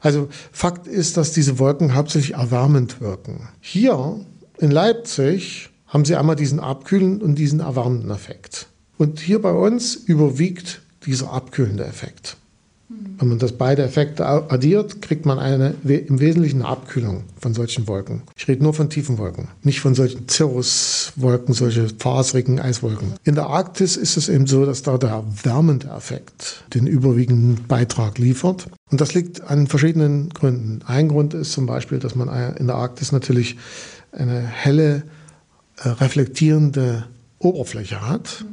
Also 0.00 0.28
Fakt 0.52 0.86
ist, 0.86 1.16
dass 1.16 1.32
diese 1.32 1.58
Wolken 1.58 1.94
hauptsächlich 1.94 2.34
erwärmend 2.34 3.00
wirken. 3.00 3.48
Hier 3.60 4.20
in 4.58 4.70
Leipzig 4.70 5.70
haben 5.88 6.04
Sie 6.04 6.14
einmal 6.14 6.36
diesen 6.36 6.60
abkühlenden 6.60 7.22
und 7.22 7.36
diesen 7.36 7.60
erwärmenden 7.60 8.10
Effekt. 8.10 8.68
Und 8.98 9.20
hier 9.20 9.42
bei 9.42 9.52
uns 9.52 9.94
überwiegt 9.96 10.82
dieser 11.04 11.32
abkühlende 11.32 11.84
Effekt. 11.84 12.36
Wenn 13.18 13.28
man 13.28 13.38
das 13.38 13.52
beide 13.52 13.82
Effekte 13.82 14.26
addiert, 14.26 15.00
kriegt 15.00 15.24
man 15.24 15.38
eine 15.38 15.74
im 15.84 16.20
Wesentlichen 16.20 16.62
eine 16.62 16.68
Abkühlung 16.68 17.24
von 17.38 17.54
solchen 17.54 17.88
Wolken. 17.88 18.22
Ich 18.36 18.46
rede 18.46 18.62
nur 18.62 18.74
von 18.74 18.90
tiefen 18.90 19.16
Wolken, 19.16 19.48
nicht 19.62 19.80
von 19.80 19.94
solchen 19.94 20.28
Cirruswolken, 20.28 21.54
solche 21.54 21.88
faserigen 21.98 22.60
Eiswolken. 22.60 23.14
In 23.24 23.34
der 23.34 23.46
Arktis 23.46 23.96
ist 23.96 24.16
es 24.16 24.28
eben 24.28 24.46
so, 24.46 24.66
dass 24.66 24.82
da 24.82 24.98
der 24.98 25.24
wärmende 25.42 25.88
Effekt 25.88 26.64
den 26.74 26.86
überwiegenden 26.86 27.66
Beitrag 27.66 28.18
liefert. 28.18 28.66
Und 28.90 29.00
das 29.00 29.14
liegt 29.14 29.40
an 29.40 29.66
verschiedenen 29.66 30.28
Gründen. 30.30 30.80
Ein 30.86 31.08
Grund 31.08 31.32
ist 31.32 31.52
zum 31.52 31.66
Beispiel, 31.66 31.98
dass 31.98 32.14
man 32.14 32.28
in 32.56 32.66
der 32.66 32.76
Arktis 32.76 33.12
natürlich 33.12 33.56
eine 34.12 34.40
helle, 34.40 35.04
äh, 35.78 35.88
reflektierende 35.88 37.06
Oberfläche 37.38 38.06
hat, 38.06 38.44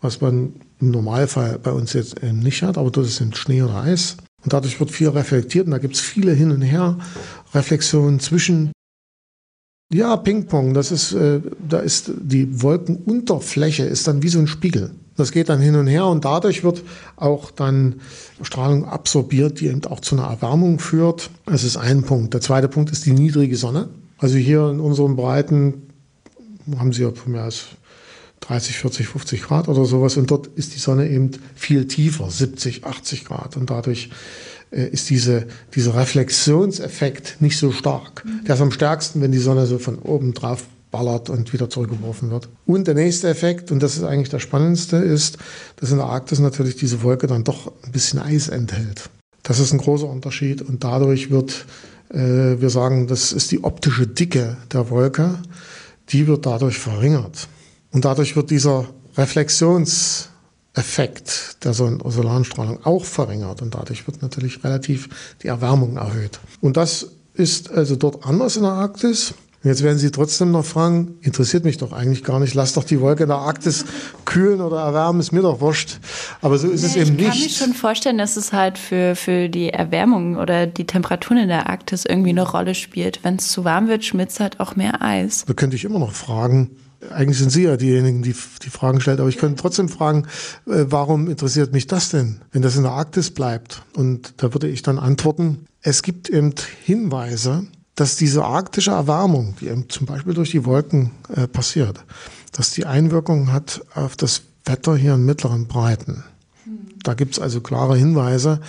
was 0.00 0.20
man 0.20 0.54
im 0.80 0.90
Normalfall 0.90 1.58
bei 1.62 1.72
uns 1.72 1.92
jetzt 1.92 2.22
nicht 2.22 2.62
hat, 2.62 2.78
aber 2.78 2.90
ist 3.02 3.20
es 3.20 3.38
Schnee 3.38 3.62
oder 3.62 3.82
Eis. 3.82 4.16
Und 4.42 4.52
dadurch 4.52 4.78
wird 4.78 4.90
viel 4.90 5.08
reflektiert 5.08 5.66
und 5.66 5.72
da 5.72 5.78
gibt 5.78 5.94
es 5.94 6.00
viele 6.00 6.32
Hin- 6.32 6.50
und 6.50 6.62
Her-Reflexionen 6.62 8.20
zwischen. 8.20 8.72
Ja, 9.92 10.16
Ping-Pong, 10.16 10.74
das 10.74 10.90
ist, 10.90 11.12
äh, 11.12 11.40
da 11.66 11.78
ist 11.78 12.10
die 12.18 12.62
Wolkenunterfläche 12.62 13.84
ist 13.84 14.06
dann 14.06 14.22
wie 14.22 14.28
so 14.28 14.38
ein 14.38 14.46
Spiegel. 14.46 14.92
Das 15.16 15.30
geht 15.30 15.48
dann 15.48 15.60
hin 15.60 15.76
und 15.76 15.86
her 15.86 16.06
und 16.06 16.24
dadurch 16.24 16.64
wird 16.64 16.82
auch 17.16 17.52
dann 17.52 18.00
Strahlung 18.42 18.84
absorbiert, 18.84 19.60
die 19.60 19.68
eben 19.68 19.84
auch 19.84 20.00
zu 20.00 20.16
einer 20.16 20.26
Erwärmung 20.26 20.80
führt. 20.80 21.30
Das 21.46 21.62
ist 21.62 21.76
ein 21.76 22.02
Punkt. 22.02 22.34
Der 22.34 22.40
zweite 22.40 22.68
Punkt 22.68 22.90
ist 22.90 23.06
die 23.06 23.12
niedrige 23.12 23.56
Sonne. 23.56 23.88
Also 24.18 24.36
hier 24.36 24.68
in 24.70 24.80
unseren 24.80 25.14
Breiten 25.14 25.82
haben 26.78 26.92
Sie 26.92 27.02
ja 27.02 27.12
mir 27.26 27.44
aus 27.44 27.66
30, 28.46 28.76
40, 28.78 29.08
50 29.08 29.42
Grad 29.42 29.68
oder 29.68 29.84
sowas. 29.84 30.16
Und 30.16 30.30
dort 30.30 30.48
ist 30.48 30.74
die 30.74 30.78
Sonne 30.78 31.08
eben 31.08 31.30
viel 31.54 31.86
tiefer, 31.86 32.30
70, 32.30 32.84
80 32.84 33.24
Grad. 33.24 33.56
Und 33.56 33.70
dadurch 33.70 34.10
äh, 34.70 34.86
ist 34.88 35.08
diese, 35.10 35.46
dieser 35.74 35.94
Reflexionseffekt 35.94 37.40
nicht 37.40 37.58
so 37.58 37.72
stark. 37.72 38.24
Mhm. 38.24 38.44
Der 38.46 38.54
ist 38.56 38.60
am 38.60 38.72
stärksten, 38.72 39.20
wenn 39.22 39.32
die 39.32 39.38
Sonne 39.38 39.66
so 39.66 39.78
von 39.78 39.98
oben 39.98 40.34
drauf 40.34 40.64
ballert 40.90 41.28
und 41.28 41.52
wieder 41.52 41.68
zurückgeworfen 41.70 42.30
wird. 42.30 42.48
Und 42.66 42.86
der 42.86 42.94
nächste 42.94 43.28
Effekt, 43.28 43.72
und 43.72 43.82
das 43.82 43.96
ist 43.96 44.04
eigentlich 44.04 44.28
der 44.28 44.38
spannendste, 44.38 44.96
ist, 44.96 45.38
dass 45.76 45.90
in 45.90 45.96
der 45.96 46.06
Arktis 46.06 46.38
natürlich 46.38 46.76
diese 46.76 47.02
Wolke 47.02 47.26
dann 47.26 47.42
doch 47.42 47.72
ein 47.82 47.90
bisschen 47.90 48.20
Eis 48.20 48.48
enthält. 48.48 49.10
Das 49.42 49.58
ist 49.58 49.72
ein 49.72 49.78
großer 49.78 50.08
Unterschied 50.08 50.62
und 50.62 50.84
dadurch 50.84 51.30
wird, 51.30 51.66
äh, 52.10 52.60
wir 52.60 52.70
sagen, 52.70 53.08
das 53.08 53.32
ist 53.32 53.50
die 53.50 53.64
optische 53.64 54.06
Dicke 54.06 54.56
der 54.72 54.88
Wolke, 54.90 55.38
die 56.10 56.26
wird 56.26 56.46
dadurch 56.46 56.78
verringert. 56.78 57.48
Und 57.94 58.04
dadurch 58.04 58.36
wird 58.36 58.50
dieser 58.50 58.84
Reflexionseffekt 59.16 61.64
der 61.64 61.72
Solarstrahlung 61.72 62.84
auch 62.84 63.04
verringert 63.04 63.62
und 63.62 63.76
dadurch 63.76 64.08
wird 64.08 64.20
natürlich 64.20 64.64
relativ 64.64 65.36
die 65.42 65.46
Erwärmung 65.46 65.96
erhöht. 65.96 66.40
Und 66.60 66.76
das 66.76 67.12
ist 67.34 67.70
also 67.70 67.94
dort 67.94 68.26
anders 68.26 68.56
in 68.56 68.64
der 68.64 68.72
Arktis. 68.72 69.34
Jetzt 69.62 69.84
werden 69.84 69.98
Sie 69.98 70.10
trotzdem 70.10 70.50
noch 70.50 70.64
fragen, 70.64 71.18
interessiert 71.22 71.64
mich 71.64 71.78
doch 71.78 71.92
eigentlich 71.92 72.24
gar 72.24 72.40
nicht, 72.40 72.54
lass 72.54 72.72
doch 72.74 72.82
die 72.84 73.00
Wolke 73.00 73.22
in 73.22 73.28
der 73.28 73.38
Arktis 73.38 73.84
kühlen 74.24 74.60
oder 74.60 74.80
erwärmen, 74.80 75.20
ist 75.20 75.30
mir 75.32 75.42
doch 75.42 75.60
wurscht. 75.60 76.00
Aber 76.42 76.58
so 76.58 76.68
ist 76.68 76.82
nee, 76.82 76.88
es 76.88 76.96
eben 76.96 77.14
nicht. 77.16 77.28
Ich 77.28 77.30
kann 77.30 77.38
mir 77.38 77.48
schon 77.48 77.74
vorstellen, 77.74 78.18
dass 78.18 78.36
es 78.36 78.52
halt 78.52 78.76
für, 78.76 79.14
für 79.14 79.48
die 79.48 79.70
Erwärmung 79.70 80.36
oder 80.36 80.66
die 80.66 80.84
Temperaturen 80.84 81.38
in 81.38 81.48
der 81.48 81.70
Arktis 81.70 82.04
irgendwie 82.04 82.30
eine 82.30 82.42
Rolle 82.42 82.74
spielt. 82.74 83.20
Wenn 83.22 83.36
es 83.36 83.52
zu 83.52 83.64
warm 83.64 83.86
wird, 83.86 84.04
schmilzt 84.04 84.40
halt 84.40 84.58
auch 84.58 84.74
mehr 84.74 85.00
Eis. 85.00 85.44
Da 85.46 85.54
könnte 85.54 85.76
ich 85.76 85.84
immer 85.84 86.00
noch 86.00 86.12
fragen, 86.12 86.70
eigentlich 87.10 87.38
sind 87.38 87.50
Sie 87.50 87.64
ja 87.64 87.76
diejenigen, 87.76 88.22
die 88.22 88.34
die 88.62 88.70
Fragen 88.70 89.00
stellt, 89.00 89.20
aber 89.20 89.28
ich 89.28 89.38
könnte 89.38 89.60
trotzdem 89.60 89.88
fragen, 89.88 90.26
äh, 90.66 90.84
warum 90.88 91.28
interessiert 91.28 91.72
mich 91.72 91.86
das 91.86 92.10
denn, 92.10 92.40
wenn 92.52 92.62
das 92.62 92.76
in 92.76 92.82
der 92.82 92.92
Arktis 92.92 93.30
bleibt? 93.30 93.82
Und 93.94 94.34
da 94.38 94.52
würde 94.52 94.68
ich 94.68 94.82
dann 94.82 94.98
antworten, 94.98 95.66
es 95.82 96.02
gibt 96.02 96.30
eben 96.30 96.54
Hinweise, 96.84 97.66
dass 97.94 98.16
diese 98.16 98.44
arktische 98.44 98.90
Erwärmung, 98.90 99.54
die 99.60 99.68
eben 99.68 99.88
zum 99.88 100.06
Beispiel 100.06 100.34
durch 100.34 100.50
die 100.50 100.64
Wolken 100.64 101.10
äh, 101.34 101.46
passiert, 101.46 102.04
dass 102.52 102.70
die 102.70 102.86
Einwirkung 102.86 103.52
hat 103.52 103.84
auf 103.94 104.16
das 104.16 104.42
Wetter 104.64 104.96
hier 104.96 105.14
in 105.14 105.24
mittleren 105.24 105.66
Breiten. 105.66 106.24
Da 107.02 107.14
gibt 107.14 107.34
es 107.34 107.38
also 107.38 107.60
klare 107.60 107.96
Hinweise. 107.96 108.60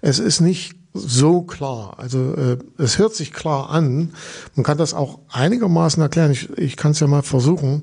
Es 0.00 0.18
ist 0.18 0.40
nicht 0.40 0.74
so 0.94 1.42
klar. 1.42 1.94
Also 1.98 2.34
äh, 2.34 2.58
es 2.78 2.98
hört 2.98 3.14
sich 3.14 3.32
klar 3.32 3.70
an. 3.70 4.14
Man 4.54 4.64
kann 4.64 4.78
das 4.78 4.94
auch 4.94 5.18
einigermaßen 5.30 6.00
erklären. 6.00 6.30
Ich, 6.30 6.48
ich 6.56 6.76
kann 6.76 6.92
es 6.92 7.00
ja 7.00 7.08
mal 7.08 7.22
versuchen. 7.22 7.82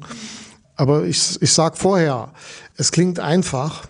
Aber 0.77 1.03
ich, 1.03 1.39
ich 1.41 1.53
sage 1.53 1.75
vorher, 1.75 2.33
es 2.77 2.91
klingt 2.91 3.19
einfach, 3.19 3.87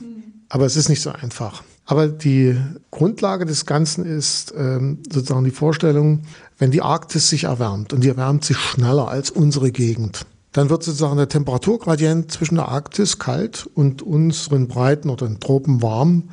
aber 0.49 0.65
es 0.65 0.75
ist 0.75 0.89
nicht 0.89 1.01
so 1.01 1.11
einfach. 1.11 1.63
Aber 1.85 2.07
die 2.07 2.57
Grundlage 2.89 3.45
des 3.45 3.65
Ganzen 3.65 4.05
ist 4.05 4.53
ähm, 4.57 4.99
sozusagen 5.11 5.43
die 5.43 5.51
Vorstellung, 5.51 6.23
wenn 6.57 6.71
die 6.71 6.81
Arktis 6.81 7.29
sich 7.29 7.45
erwärmt 7.45 7.93
und 7.93 8.03
die 8.03 8.09
erwärmt 8.09 8.43
sich 8.43 8.57
schneller 8.57 9.07
als 9.07 9.29
unsere 9.29 9.71
Gegend, 9.71 10.25
dann 10.51 10.69
wird 10.69 10.83
sozusagen 10.83 11.17
der 11.17 11.29
Temperaturgradient 11.29 12.31
zwischen 12.31 12.55
der 12.55 12.67
Arktis 12.67 13.19
kalt 13.19 13.69
und 13.73 14.01
unseren 14.01 14.67
Breiten 14.67 15.09
oder 15.09 15.27
den 15.27 15.39
Tropen 15.39 15.81
warm, 15.81 16.29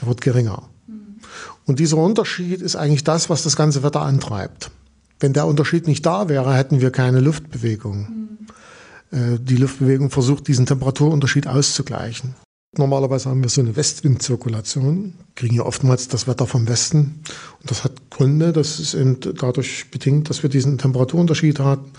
der 0.00 0.08
wird 0.08 0.20
geringer. 0.20 0.68
Und 1.66 1.78
dieser 1.78 1.96
Unterschied 1.96 2.62
ist 2.62 2.76
eigentlich 2.76 3.04
das, 3.04 3.30
was 3.30 3.42
das 3.42 3.56
ganze 3.56 3.82
Wetter 3.82 4.02
antreibt. 4.02 4.70
Wenn 5.18 5.32
der 5.32 5.46
Unterschied 5.46 5.86
nicht 5.86 6.06
da 6.06 6.28
wäre, 6.28 6.54
hätten 6.54 6.80
wir 6.80 6.90
keine 6.90 7.20
Luftbewegung. 7.20 8.38
Mhm. 9.12 9.38
Die 9.44 9.56
Luftbewegung 9.56 10.10
versucht, 10.10 10.46
diesen 10.48 10.66
Temperaturunterschied 10.66 11.46
auszugleichen. 11.46 12.34
Normalerweise 12.76 13.28
haben 13.28 13.42
wir 13.42 13.50
so 13.50 13.60
eine 13.60 13.74
Westwindzirkulation, 13.74 15.14
kriegen 15.34 15.56
ja 15.56 15.64
oftmals 15.64 16.06
das 16.06 16.28
Wetter 16.28 16.46
vom 16.46 16.68
Westen. 16.68 17.20
Und 17.60 17.68
das 17.68 17.82
hat 17.82 17.94
Gründe, 18.10 18.52
das 18.52 18.78
ist 18.78 18.94
eben 18.94 19.18
dadurch 19.20 19.90
bedingt, 19.90 20.30
dass 20.30 20.44
wir 20.44 20.50
diesen 20.50 20.78
Temperaturunterschied 20.78 21.58
hatten. 21.58 21.90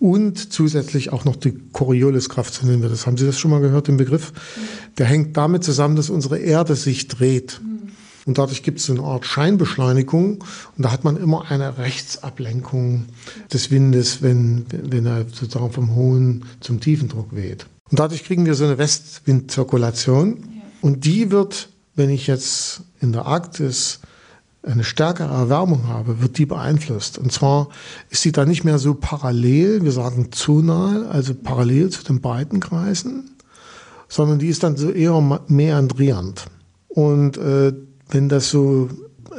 Und 0.00 0.52
zusätzlich 0.52 1.12
auch 1.12 1.24
noch 1.24 1.36
die 1.36 1.56
Corioliskraft, 1.72 2.52
so 2.52 2.66
nennen 2.66 2.82
wir 2.82 2.88
das. 2.88 3.06
Haben 3.06 3.16
Sie 3.16 3.24
das 3.26 3.38
schon 3.38 3.52
mal 3.52 3.60
gehört, 3.60 3.86
den 3.86 3.98
Begriff? 3.98 4.32
Mhm. 4.32 4.60
Der 4.98 5.06
hängt 5.06 5.36
damit 5.36 5.62
zusammen, 5.62 5.94
dass 5.94 6.10
unsere 6.10 6.38
Erde 6.38 6.74
sich 6.74 7.06
dreht. 7.06 7.60
Mhm. 7.62 7.92
Und 8.26 8.38
dadurch 8.38 8.64
gibt 8.64 8.80
es 8.80 8.90
eine 8.90 9.02
Art 9.02 9.24
Scheinbeschleunigung. 9.24 10.44
Und 10.76 10.84
da 10.84 10.90
hat 10.90 11.04
man 11.04 11.16
immer 11.16 11.48
eine 11.48 11.78
Rechtsablenkung 11.78 13.06
des 13.52 13.70
Windes, 13.70 14.20
wenn, 14.20 14.66
wenn 14.70 15.06
er 15.06 15.26
sozusagen 15.32 15.70
vom 15.70 15.94
hohen 15.94 16.44
zum 16.60 16.80
tiefen 16.80 17.08
Druck 17.08 17.34
weht. 17.34 17.66
Und 17.88 18.00
dadurch 18.00 18.24
kriegen 18.24 18.44
wir 18.44 18.56
so 18.56 18.64
eine 18.64 18.78
Westwindzirkulation. 18.78 20.44
Und 20.82 21.04
die 21.04 21.30
wird, 21.30 21.68
wenn 21.94 22.10
ich 22.10 22.26
jetzt 22.26 22.82
in 23.00 23.12
der 23.12 23.26
Arktis 23.26 24.00
eine 24.64 24.82
stärkere 24.82 25.32
Erwärmung 25.32 25.86
habe, 25.86 26.20
wird 26.20 26.38
die 26.38 26.46
beeinflusst. 26.46 27.18
Und 27.18 27.30
zwar 27.30 27.68
ist 28.10 28.22
sie 28.22 28.32
da 28.32 28.44
nicht 28.44 28.64
mehr 28.64 28.78
so 28.78 28.94
parallel, 28.94 29.84
wir 29.84 29.92
sagen 29.92 30.32
zonal, 30.32 31.06
also 31.06 31.34
parallel 31.34 31.90
zu 31.90 32.02
den 32.02 32.20
Breitenkreisen, 32.20 33.36
sondern 34.08 34.40
die 34.40 34.48
ist 34.48 34.64
dann 34.64 34.76
so 34.76 34.90
eher 34.90 35.40
meandrierend. 35.46 36.46
Und 36.88 37.36
äh, 37.36 37.72
wenn 38.08 38.28
das 38.28 38.50
so 38.50 38.88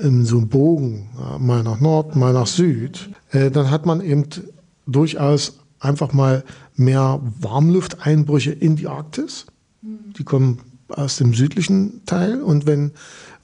in 0.01 0.25
so 0.25 0.37
einem 0.37 0.49
Bogen, 0.49 1.09
mal 1.39 1.63
nach 1.63 1.79
Nord, 1.79 2.15
mal 2.15 2.33
nach 2.33 2.47
Süd, 2.47 3.09
äh, 3.31 3.49
dann 3.49 3.71
hat 3.71 3.85
man 3.85 4.01
eben 4.01 4.25
durchaus 4.85 5.59
einfach 5.79 6.13
mal 6.13 6.43
mehr 6.75 7.19
Warmlufteinbrüche 7.39 8.51
in 8.51 8.75
die 8.75 8.87
Arktis. 8.87 9.45
Die 9.81 10.23
kommen 10.23 10.59
aus 10.89 11.17
dem 11.17 11.33
südlichen 11.33 12.05
Teil 12.05 12.41
und 12.41 12.65
wenn, 12.65 12.91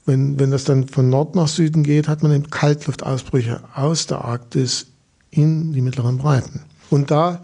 wenn, 0.06 0.38
wenn 0.38 0.50
das 0.50 0.64
dann 0.64 0.88
von 0.88 1.10
Nord 1.10 1.34
nach 1.34 1.48
Süden 1.48 1.82
geht, 1.82 2.08
hat 2.08 2.22
man 2.22 2.32
eben 2.32 2.50
Kaltluftausbrüche 2.50 3.60
aus 3.74 4.06
der 4.06 4.24
Arktis 4.24 4.86
in 5.30 5.72
die 5.72 5.82
mittleren 5.82 6.18
Breiten. 6.18 6.60
Und 6.90 7.10
da 7.10 7.42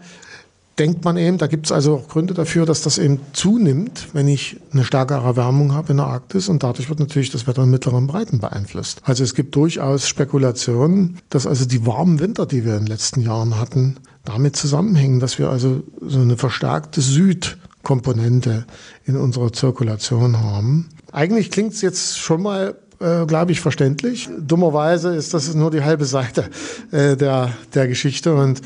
denkt 0.81 1.05
man 1.05 1.15
eben, 1.15 1.37
da 1.37 1.45
gibt 1.45 1.67
es 1.67 1.71
also 1.71 1.93
auch 1.93 2.07
Gründe 2.07 2.33
dafür, 2.33 2.65
dass 2.65 2.81
das 2.81 2.97
eben 2.97 3.19
zunimmt, 3.33 4.07
wenn 4.13 4.27
ich 4.27 4.57
eine 4.73 4.83
stärkere 4.83 5.23
Erwärmung 5.23 5.75
habe 5.75 5.91
in 5.91 5.97
der 5.97 6.07
Arktis 6.07 6.49
und 6.49 6.63
dadurch 6.63 6.89
wird 6.89 6.99
natürlich 6.99 7.29
das 7.29 7.45
Wetter 7.45 7.61
in 7.61 7.69
mittleren 7.69 8.07
Breiten 8.07 8.39
beeinflusst. 8.39 8.99
Also 9.03 9.23
es 9.23 9.35
gibt 9.35 9.55
durchaus 9.55 10.07
Spekulationen, 10.07 11.19
dass 11.29 11.45
also 11.45 11.65
die 11.65 11.85
warmen 11.85 12.19
Winter, 12.19 12.47
die 12.47 12.65
wir 12.65 12.73
in 12.73 12.85
den 12.85 12.87
letzten 12.87 13.21
Jahren 13.21 13.59
hatten, 13.59 13.97
damit 14.25 14.55
zusammenhängen, 14.55 15.19
dass 15.19 15.37
wir 15.37 15.49
also 15.49 15.83
so 16.01 16.19
eine 16.19 16.35
verstärkte 16.35 16.99
Südkomponente 17.01 18.65
in 19.05 19.17
unserer 19.17 19.53
Zirkulation 19.53 20.39
haben. 20.39 20.89
Eigentlich 21.11 21.51
klingt 21.51 21.73
es 21.73 21.81
jetzt 21.83 22.17
schon 22.17 22.41
mal 22.41 22.73
äh, 22.99 23.27
glaube 23.27 23.51
ich, 23.51 23.61
verständlich. 23.61 24.29
Dummerweise 24.39 25.15
ist 25.15 25.33
das 25.35 25.53
nur 25.53 25.69
die 25.69 25.83
halbe 25.83 26.05
Seite 26.05 26.49
äh, 26.91 27.15
der, 27.17 27.51
der 27.75 27.87
Geschichte. 27.87 28.33
Und 28.33 28.61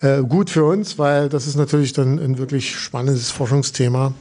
äh, 0.00 0.22
gut 0.22 0.50
für 0.50 0.64
uns, 0.64 0.98
weil 0.98 1.28
das 1.28 1.46
ist 1.46 1.56
natürlich 1.56 1.92
dann 1.92 2.18
ein 2.18 2.38
wirklich 2.38 2.76
spannendes 2.76 3.30
Forschungsthema. 3.30 4.12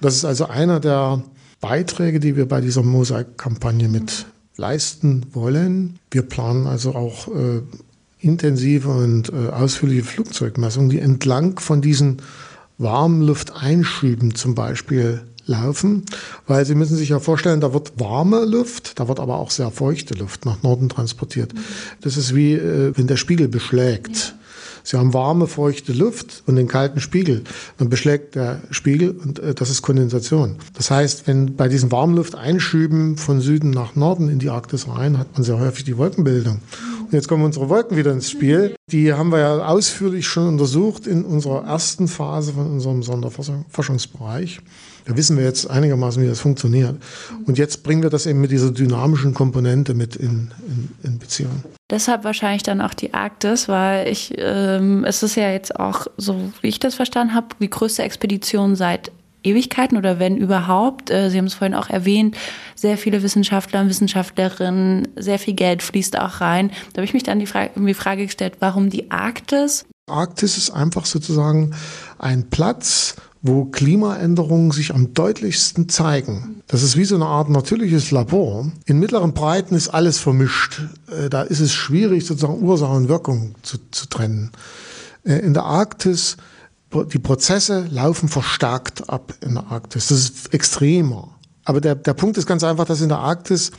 Das 0.00 0.14
ist 0.16 0.24
also 0.24 0.46
einer 0.46 0.80
der 0.80 1.22
Beiträge, 1.60 2.20
die 2.20 2.36
wir 2.36 2.48
bei 2.48 2.60
dieser 2.60 2.82
Mosaik-Kampagne 2.82 3.88
mit 3.88 4.26
leisten 4.56 5.26
wollen. 5.32 5.98
Wir 6.10 6.22
planen 6.22 6.66
also 6.66 6.94
auch 6.94 7.28
äh, 7.28 7.60
intensive 8.20 8.88
und 8.88 9.30
äh, 9.30 9.48
ausführliche 9.48 10.04
Flugzeugmessungen, 10.04 10.90
die 10.90 11.00
entlang 11.00 11.58
von 11.58 11.80
diesen 11.80 12.22
Warmlufteinschüben 12.78 14.34
zum 14.34 14.54
Beispiel 14.54 15.22
laufen, 15.46 16.04
weil 16.46 16.64
Sie 16.64 16.74
müssen 16.74 16.96
sich 16.96 17.10
ja 17.10 17.18
vorstellen, 17.18 17.60
da 17.60 17.74
wird 17.74 17.98
warme 17.98 18.44
Luft, 18.44 18.98
da 18.98 19.08
wird 19.08 19.20
aber 19.20 19.38
auch 19.38 19.50
sehr 19.50 19.70
feuchte 19.70 20.14
Luft 20.14 20.46
nach 20.46 20.62
Norden 20.62 20.88
transportiert. 20.88 21.52
Das 22.00 22.16
ist 22.16 22.34
wie, 22.34 22.54
äh, 22.54 22.96
wenn 22.96 23.06
der 23.06 23.16
Spiegel 23.16 23.48
beschlägt. 23.48 24.34
Sie 24.82 24.96
haben 24.96 25.14
warme, 25.14 25.46
feuchte 25.46 25.92
Luft 25.92 26.42
und 26.46 26.56
den 26.56 26.68
kalten 26.68 27.00
Spiegel. 27.00 27.44
Dann 27.78 27.88
beschlägt 27.88 28.34
der 28.34 28.60
Spiegel 28.70 29.10
und 29.10 29.38
äh, 29.38 29.54
das 29.54 29.70
ist 29.70 29.82
Kondensation. 29.82 30.56
Das 30.74 30.90
heißt, 30.90 31.26
wenn 31.26 31.56
bei 31.56 31.68
diesen 31.68 31.92
Warmlufteinschüben 31.92 33.16
von 33.16 33.40
Süden 33.40 33.70
nach 33.70 33.96
Norden 33.96 34.28
in 34.28 34.38
die 34.38 34.50
Arktis 34.50 34.88
rein, 34.88 35.18
hat 35.18 35.32
man 35.34 35.44
sehr 35.44 35.58
häufig 35.58 35.84
die 35.84 35.96
Wolkenbildung. 35.96 36.60
Und 37.10 37.12
jetzt 37.12 37.28
kommen 37.28 37.44
unsere 37.44 37.68
Wolken 37.68 37.96
wieder 37.96 38.12
ins 38.12 38.30
Spiel. 38.30 38.76
Die 38.90 39.12
haben 39.12 39.32
wir 39.32 39.40
ja 39.40 39.66
ausführlich 39.66 40.26
schon 40.26 40.46
untersucht 40.46 41.06
in 41.06 41.24
unserer 41.24 41.64
ersten 41.64 42.06
Phase 42.06 42.52
von 42.52 42.70
unserem 42.70 43.02
Sonderforschungsbereich. 43.02 44.60
Da 45.04 45.16
wissen 45.16 45.36
wir 45.36 45.44
jetzt 45.44 45.68
einigermaßen, 45.70 46.22
wie 46.22 46.26
das 46.26 46.40
funktioniert. 46.40 46.96
Und 47.46 47.58
jetzt 47.58 47.82
bringen 47.82 48.02
wir 48.02 48.10
das 48.10 48.26
eben 48.26 48.40
mit 48.40 48.50
dieser 48.50 48.70
dynamischen 48.70 49.34
Komponente 49.34 49.94
mit 49.94 50.16
in, 50.16 50.50
in, 50.66 50.90
in 51.02 51.18
Beziehung. 51.18 51.62
Deshalb 51.90 52.24
wahrscheinlich 52.24 52.62
dann 52.62 52.80
auch 52.80 52.94
die 52.94 53.14
Arktis, 53.14 53.68
weil 53.68 54.08
ich, 54.08 54.34
ähm, 54.38 55.04
es 55.04 55.22
ist 55.22 55.34
ja 55.34 55.50
jetzt 55.50 55.78
auch, 55.78 56.06
so 56.16 56.52
wie 56.60 56.68
ich 56.68 56.78
das 56.78 56.94
verstanden 56.94 57.34
habe, 57.34 57.48
die 57.60 57.70
größte 57.70 58.02
Expedition 58.02 58.76
seit 58.76 59.10
Ewigkeiten 59.42 59.96
oder 59.96 60.18
wenn 60.18 60.36
überhaupt. 60.36 61.10
Äh, 61.10 61.30
Sie 61.30 61.38
haben 61.38 61.46
es 61.46 61.54
vorhin 61.54 61.74
auch 61.74 61.88
erwähnt, 61.88 62.36
sehr 62.74 62.98
viele 62.98 63.22
Wissenschaftler 63.22 63.80
und 63.80 63.88
Wissenschaftlerinnen, 63.88 65.08
sehr 65.16 65.38
viel 65.38 65.54
Geld 65.54 65.82
fließt 65.82 66.18
auch 66.18 66.40
rein. 66.40 66.70
Da 66.92 66.98
habe 66.98 67.04
ich 67.04 67.14
mich 67.14 67.22
dann 67.22 67.38
die 67.38 67.46
Frage, 67.46 67.70
die 67.76 67.94
Frage 67.94 68.26
gestellt, 68.26 68.54
warum 68.60 68.90
die 68.90 69.10
Arktis? 69.10 69.86
Arktis 70.06 70.56
ist 70.56 70.70
einfach 70.70 71.06
sozusagen 71.06 71.74
ein 72.18 72.50
Platz, 72.50 73.16
wo 73.42 73.64
Klimaänderungen 73.64 74.70
sich 74.70 74.94
am 74.94 75.14
deutlichsten 75.14 75.88
zeigen. 75.88 76.62
Das 76.66 76.82
ist 76.82 76.96
wie 76.96 77.04
so 77.04 77.14
eine 77.14 77.26
Art 77.26 77.48
natürliches 77.48 78.10
Labor. 78.10 78.70
In 78.84 78.98
mittleren 78.98 79.32
Breiten 79.32 79.74
ist 79.74 79.88
alles 79.88 80.18
vermischt. 80.18 80.82
Äh, 81.08 81.30
da 81.30 81.42
ist 81.42 81.60
es 81.60 81.72
schwierig, 81.72 82.26
sozusagen 82.26 82.62
Ursache 82.62 82.92
und 82.92 83.08
Wirkung 83.08 83.54
zu, 83.62 83.78
zu 83.90 84.08
trennen. 84.08 84.50
Äh, 85.24 85.38
in 85.38 85.54
der 85.54 85.64
Arktis, 85.64 86.36
die 87.12 87.18
Prozesse 87.18 87.86
laufen 87.90 88.28
verstärkt 88.28 89.08
ab 89.08 89.32
in 89.40 89.54
der 89.54 89.66
Arktis. 89.70 90.08
Das 90.08 90.18
ist 90.18 90.52
extremer. 90.52 91.28
Aber 91.64 91.80
der, 91.80 91.94
der 91.94 92.14
Punkt 92.14 92.36
ist 92.36 92.46
ganz 92.46 92.64
einfach, 92.64 92.84
dass 92.84 93.00
in 93.00 93.08
der 93.08 93.18
Arktis, 93.18 93.70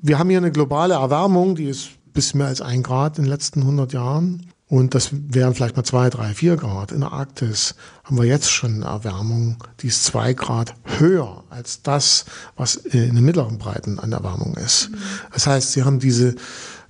wir 0.00 0.18
haben 0.18 0.30
hier 0.30 0.38
eine 0.38 0.50
globale 0.50 0.94
Erwärmung, 0.94 1.54
die 1.56 1.66
ist 1.66 1.90
bis 2.14 2.34
mehr 2.34 2.46
als 2.46 2.62
ein 2.62 2.82
Grad 2.82 3.18
in 3.18 3.24
den 3.24 3.30
letzten 3.30 3.60
100 3.60 3.92
Jahren. 3.92 4.46
Und 4.68 4.94
das 4.94 5.10
wären 5.12 5.54
vielleicht 5.54 5.76
mal 5.76 5.84
zwei, 5.84 6.10
drei, 6.10 6.34
vier 6.34 6.56
Grad. 6.56 6.92
In 6.92 7.00
der 7.00 7.12
Arktis 7.12 7.74
haben 8.04 8.18
wir 8.18 8.24
jetzt 8.24 8.50
schon 8.50 8.82
eine 8.82 8.84
Erwärmung, 8.84 9.56
die 9.80 9.86
ist 9.86 10.04
zwei 10.04 10.34
Grad 10.34 10.74
höher 10.98 11.44
als 11.48 11.82
das, 11.82 12.26
was 12.54 12.76
in 12.76 13.14
den 13.14 13.24
mittleren 13.24 13.56
Breiten 13.56 13.98
an 13.98 14.12
Erwärmung 14.12 14.56
ist. 14.58 14.90
Das 15.32 15.46
heißt, 15.46 15.72
sie 15.72 15.84
haben 15.84 16.00
diese, 16.00 16.34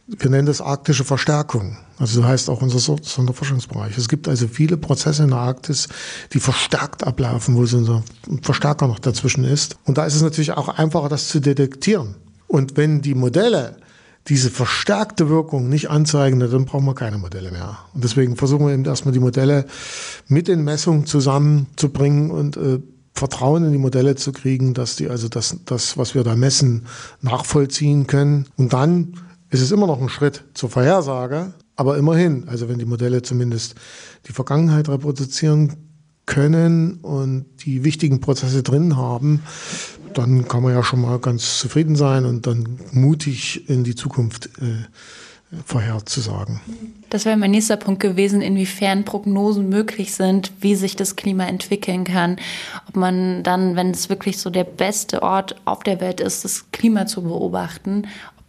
wir 0.08 0.28
nennen 0.28 0.46
das 0.46 0.60
arktische 0.60 1.04
Verstärkung. 1.04 1.78
Also 1.98 2.20
so 2.20 2.26
heißt 2.26 2.50
auch 2.50 2.62
unser 2.62 2.80
Sonderforschungsbereich. 2.80 3.96
Es 3.96 4.08
gibt 4.08 4.26
also 4.26 4.48
viele 4.48 4.76
Prozesse 4.76 5.22
in 5.22 5.30
der 5.30 5.38
Arktis, 5.38 5.88
die 6.32 6.40
verstärkt 6.40 7.04
ablaufen, 7.06 7.56
wo 7.56 7.64
so 7.64 8.02
ein 8.28 8.42
Verstärker 8.42 8.88
noch 8.88 8.98
dazwischen 8.98 9.44
ist. 9.44 9.76
Und 9.84 9.98
da 9.98 10.04
ist 10.04 10.16
es 10.16 10.22
natürlich 10.22 10.52
auch 10.52 10.68
einfacher, 10.68 11.08
das 11.08 11.28
zu 11.28 11.40
detektieren. 11.40 12.16
Und 12.48 12.76
wenn 12.76 13.02
die 13.02 13.14
Modelle 13.14 13.76
diese 14.28 14.50
verstärkte 14.50 15.28
Wirkung 15.28 15.68
nicht 15.68 15.90
anzeigen, 15.90 16.40
dann 16.40 16.64
brauchen 16.66 16.84
wir 16.84 16.94
keine 16.94 17.18
Modelle 17.18 17.50
mehr. 17.50 17.78
Und 17.94 18.04
deswegen 18.04 18.36
versuchen 18.36 18.66
wir 18.66 18.74
eben 18.74 18.84
erstmal 18.84 19.12
die 19.12 19.20
Modelle 19.20 19.64
mit 20.26 20.48
den 20.48 20.64
Messungen 20.64 21.06
zusammenzubringen 21.06 22.30
und 22.30 22.56
äh, 22.56 22.80
Vertrauen 23.14 23.64
in 23.64 23.72
die 23.72 23.78
Modelle 23.78 24.14
zu 24.14 24.32
kriegen, 24.32 24.74
dass 24.74 24.96
die 24.96 25.08
also 25.08 25.28
das, 25.28 25.56
das, 25.64 25.96
was 25.96 26.14
wir 26.14 26.24
da 26.24 26.36
messen, 26.36 26.86
nachvollziehen 27.20 28.06
können. 28.06 28.46
Und 28.56 28.72
dann 28.72 29.14
ist 29.50 29.60
es 29.60 29.72
immer 29.72 29.86
noch 29.86 30.00
ein 30.00 30.08
Schritt 30.08 30.44
zur 30.54 30.70
Vorhersage, 30.70 31.54
aber 31.74 31.96
immerhin, 31.96 32.48
also 32.48 32.68
wenn 32.68 32.78
die 32.78 32.84
Modelle 32.84 33.22
zumindest 33.22 33.74
die 34.28 34.32
Vergangenheit 34.32 34.88
reproduzieren 34.88 35.74
können 36.26 36.98
und 37.00 37.46
die 37.64 37.82
wichtigen 37.84 38.20
Prozesse 38.20 38.62
drin 38.62 38.96
haben, 38.96 39.42
dann 40.14 40.48
kann 40.48 40.62
man 40.62 40.74
ja 40.74 40.82
schon 40.82 41.00
mal 41.00 41.18
ganz 41.18 41.58
zufrieden 41.58 41.96
sein 41.96 42.24
und 42.24 42.46
dann 42.46 42.78
mutig 42.92 43.68
in 43.68 43.84
die 43.84 43.94
Zukunft 43.94 44.46
äh, 44.60 44.84
vorherzusagen. 45.64 46.60
Das 47.08 47.24
wäre 47.24 47.36
mein 47.36 47.52
nächster 47.52 47.76
Punkt 47.76 48.00
gewesen, 48.00 48.42
inwiefern 48.42 49.04
Prognosen 49.04 49.68
möglich 49.68 50.14
sind, 50.14 50.52
wie 50.60 50.74
sich 50.74 50.94
das 50.94 51.16
Klima 51.16 51.46
entwickeln 51.46 52.04
kann. 52.04 52.36
Ob 52.88 52.96
man 52.96 53.42
dann, 53.42 53.74
wenn 53.74 53.90
es 53.90 54.10
wirklich 54.10 54.38
so 54.38 54.50
der 54.50 54.64
beste 54.64 55.22
Ort 55.22 55.56
auf 55.64 55.82
der 55.82 56.00
Welt 56.00 56.20
ist, 56.20 56.44
das 56.44 56.70
Klima 56.70 57.06
zu 57.06 57.22
beobachten, 57.22 58.06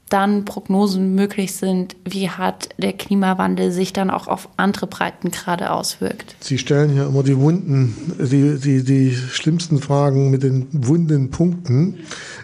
dann 0.09 0.45
Prognosen 0.45 1.15
möglich 1.15 1.53
sind, 1.53 1.95
wie 2.03 2.29
hart 2.29 2.69
der 2.77 2.93
Klimawandel 2.93 3.71
sich 3.71 3.93
dann 3.93 4.09
auch 4.09 4.27
auf 4.27 4.49
andere 4.57 4.87
Breitengrade 4.87 5.71
auswirkt. 5.71 6.35
Sie 6.39 6.57
stellen 6.57 6.91
hier 6.91 7.05
immer 7.05 7.23
die 7.23 7.37
wunden, 7.37 7.95
die, 8.19 8.59
die, 8.59 8.83
die 8.83 9.15
schlimmsten 9.15 9.79
Fragen 9.79 10.29
mit 10.31 10.43
den 10.43 10.67
wunden 10.71 11.29
Punkten. 11.29 11.99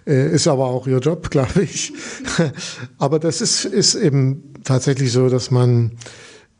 Äh, 0.06 0.32
ist 0.32 0.48
aber 0.48 0.66
auch 0.66 0.88
Ihr 0.88 1.00
Job, 1.00 1.30
glaube 1.32 1.64
ich. 1.64 1.94
aber 2.98 3.20
das 3.20 3.42
ist, 3.42 3.66
ist 3.66 3.96
eben 3.96 4.54
tatsächlich 4.64 5.12
so, 5.12 5.30
dass 5.30 5.52
man 5.52 5.92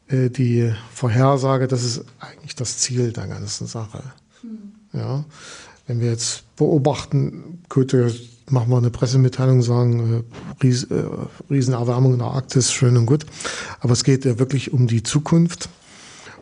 äh, 0.08 0.30
die 0.30 0.74
Vorhersage, 0.92 1.68
das 1.68 1.84
ist 1.84 2.06
eigentlich 2.20 2.56
das 2.56 2.80
Ziel 2.80 3.12
der 3.12 3.28
ganzen 3.28 3.68
Sache. 3.68 4.02
Hm. 4.42 4.72
Ja. 4.94 5.26
Wenn 5.88 6.02
wir 6.02 6.10
jetzt 6.10 6.56
beobachten, 6.56 7.64
gut, 7.70 7.96
machen 8.50 8.70
wir 8.70 8.78
eine 8.78 8.90
Pressemitteilung, 8.90 9.62
sagen, 9.62 10.24
äh, 10.60 10.64
Ries, 10.64 10.84
äh, 10.86 11.04
Riesenerwärmung 11.50 12.14
in 12.14 12.20
der 12.20 12.28
Arktis, 12.28 12.72
schön 12.72 12.98
und 12.98 13.06
gut. 13.06 13.26
Aber 13.80 13.94
es 13.94 14.04
geht 14.04 14.26
ja 14.26 14.40
wirklich 14.40 14.74
um 14.74 14.88
die 14.88 15.04
Zukunft. 15.04 15.70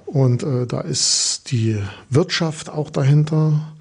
Und 0.06 0.44
äh, 0.44 0.68
da 0.68 0.82
ist 0.82 1.52
die 1.52 1.78
Wirtschaft 2.10 2.70
auch 2.70 2.90
dahinter. 2.90 3.74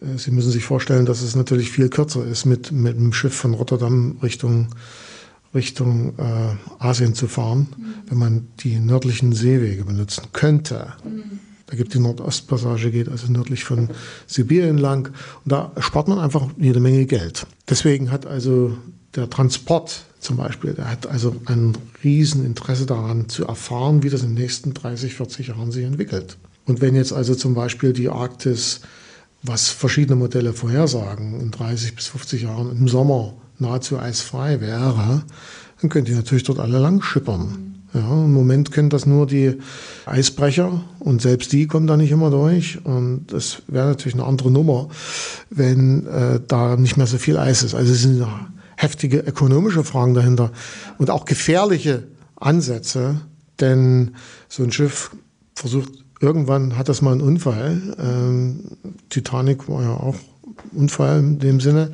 Äh, 0.00 0.18
Sie 0.18 0.30
müssen 0.30 0.52
sich 0.52 0.64
vorstellen, 0.64 1.06
dass 1.06 1.22
es 1.22 1.34
natürlich 1.34 1.70
viel 1.70 1.88
kürzer 1.88 2.24
ist, 2.24 2.44
mit, 2.44 2.70
mit 2.70 2.96
dem 2.96 3.12
Schiff 3.12 3.34
von 3.34 3.54
Rotterdam 3.54 4.18
Richtung, 4.22 4.68
Richtung 5.54 6.14
äh, 6.18 6.54
Asien 6.78 7.14
zu 7.14 7.26
fahren, 7.26 7.68
mhm. 7.76 7.94
wenn 8.08 8.18
man 8.18 8.48
die 8.60 8.78
nördlichen 8.78 9.32
Seewege 9.32 9.84
benutzen 9.84 10.24
könnte. 10.32 10.94
Mhm. 11.04 11.40
Da 11.68 11.76
gibt 11.76 11.92
die 11.92 11.98
Nordostpassage, 11.98 12.90
geht 12.90 13.10
also 13.10 13.30
nördlich 13.30 13.64
von 13.64 13.90
Sibirien 14.26 14.78
lang. 14.78 15.08
Und 15.44 15.52
da 15.52 15.70
spart 15.78 16.08
man 16.08 16.18
einfach 16.18 16.48
jede 16.56 16.80
Menge 16.80 17.04
Geld. 17.04 17.46
Deswegen 17.68 18.10
hat 18.10 18.26
also 18.26 18.76
der 19.14 19.28
Transport 19.28 20.04
zum 20.18 20.38
Beispiel, 20.38 20.72
der 20.72 20.90
hat 20.90 21.06
also 21.06 21.36
ein 21.44 21.76
Rieseninteresse 22.02 22.86
daran 22.86 23.28
zu 23.28 23.46
erfahren, 23.46 24.02
wie 24.02 24.08
das 24.08 24.22
in 24.22 24.34
den 24.34 24.42
nächsten 24.42 24.72
30, 24.72 25.14
40 25.14 25.48
Jahren 25.48 25.70
sich 25.70 25.84
entwickelt. 25.84 26.38
Und 26.64 26.80
wenn 26.80 26.94
jetzt 26.94 27.12
also 27.12 27.34
zum 27.34 27.54
Beispiel 27.54 27.92
die 27.92 28.08
Arktis, 28.08 28.80
was 29.42 29.68
verschiedene 29.68 30.16
Modelle 30.16 30.54
vorhersagen, 30.54 31.38
in 31.38 31.50
30 31.50 31.94
bis 31.94 32.06
50 32.06 32.42
Jahren 32.42 32.70
im 32.70 32.88
Sommer 32.88 33.34
nahezu 33.58 33.98
eisfrei 33.98 34.60
wäre, 34.60 35.22
dann 35.80 35.90
könnt 35.90 36.08
ihr 36.08 36.16
natürlich 36.16 36.44
dort 36.44 36.58
alle 36.58 36.78
lang 36.78 37.02
schippern. 37.02 37.67
Ja, 37.94 38.00
Im 38.00 38.34
Moment 38.34 38.70
können 38.70 38.90
das 38.90 39.06
nur 39.06 39.26
die 39.26 39.58
Eisbrecher 40.04 40.84
und 40.98 41.22
selbst 41.22 41.52
die 41.52 41.66
kommen 41.66 41.86
da 41.86 41.96
nicht 41.96 42.10
immer 42.10 42.30
durch. 42.30 42.84
Und 42.84 43.26
das 43.28 43.62
wäre 43.66 43.86
natürlich 43.86 44.14
eine 44.14 44.26
andere 44.26 44.50
Nummer, 44.50 44.88
wenn 45.48 46.06
äh, 46.06 46.40
da 46.46 46.76
nicht 46.76 46.96
mehr 46.98 47.06
so 47.06 47.16
viel 47.16 47.38
Eis 47.38 47.62
ist. 47.62 47.74
Also 47.74 47.92
es 47.92 48.02
sind 48.02 48.26
heftige 48.76 49.18
ökonomische 49.18 49.84
Fragen 49.84 50.14
dahinter 50.14 50.52
und 50.98 51.10
auch 51.10 51.24
gefährliche 51.24 52.04
Ansätze, 52.36 53.20
denn 53.58 54.12
so 54.48 54.62
ein 54.62 54.70
Schiff 54.70 55.10
versucht, 55.54 55.90
irgendwann 56.20 56.76
hat 56.76 56.88
das 56.88 57.02
mal 57.02 57.12
einen 57.12 57.20
Unfall. 57.22 57.80
Ähm, 57.98 58.64
Titanic 59.08 59.68
war 59.68 59.82
ja 59.82 59.94
auch 59.94 60.16
Unfall 60.72 61.20
in 61.20 61.38
dem 61.38 61.60
Sinne. 61.60 61.92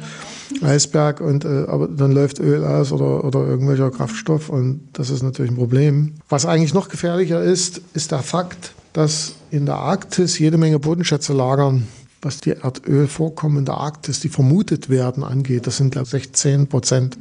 Eisberg 0.63 1.21
und 1.21 1.45
äh, 1.45 1.65
aber 1.67 1.89
dann 1.89 2.13
läuft 2.13 2.39
Öl 2.39 2.65
aus 2.65 2.93
oder, 2.93 3.25
oder 3.25 3.47
irgendwelcher 3.47 3.91
Kraftstoff 3.91 4.49
und 4.49 4.89
das 4.93 5.11
ist 5.11 5.23
natürlich 5.23 5.51
ein 5.51 5.57
Problem. 5.57 6.15
Was 6.29 6.47
eigentlich 6.47 6.75
noch 6.75 6.89
gefährlicher 6.89 7.43
ist, 7.43 7.81
ist 7.95 8.13
der 8.13 8.21
Fakt, 8.21 8.73
dass 8.93 9.35
in 9.51 9.67
der 9.67 9.77
Arktis 9.77 10.39
jede 10.39 10.59
Menge 10.59 10.79
Bodenschätze 10.79 11.33
lagern, 11.33 11.89
was 12.23 12.41
die 12.41 12.51
Erdölvorkommen 12.51 13.59
in 13.59 13.65
der 13.65 13.77
Arktis, 13.77 14.21
die 14.21 14.29
vermutet 14.29 14.89
werden, 14.89 15.25
angeht. 15.25 15.67
Das 15.67 15.79
sind 15.79 15.91
glaube 15.91 16.07
ich 16.07 16.11
16 16.11 16.69
Prozent 16.69 17.19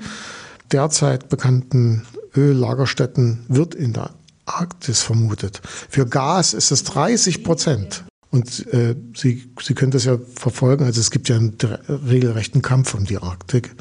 derzeit 0.72 1.30
bekannten 1.30 2.04
Öllagerstätten 2.36 3.46
wird 3.48 3.76
in 3.76 3.94
der 3.94 4.12
Arktis 4.46 5.02
vermutet. 5.02 5.62
Für 5.64 6.06
Gas 6.06 6.54
ist 6.54 6.72
es 6.72 6.84
30 6.84 7.44
Prozent. 7.44 8.04
Und 8.34 8.66
äh, 8.74 8.96
Sie, 9.16 9.44
Sie 9.62 9.76
können 9.76 9.92
das 9.92 10.06
ja 10.06 10.18
verfolgen. 10.36 10.86
Also 10.86 11.00
es 11.00 11.12
gibt 11.12 11.30
ja 11.30 11.36
einen 11.36 11.56
regelrechten 11.88 12.64
Kampf 12.64 12.96
um 12.96 13.06
die 13.06 13.20
Arktik. 13.20 13.76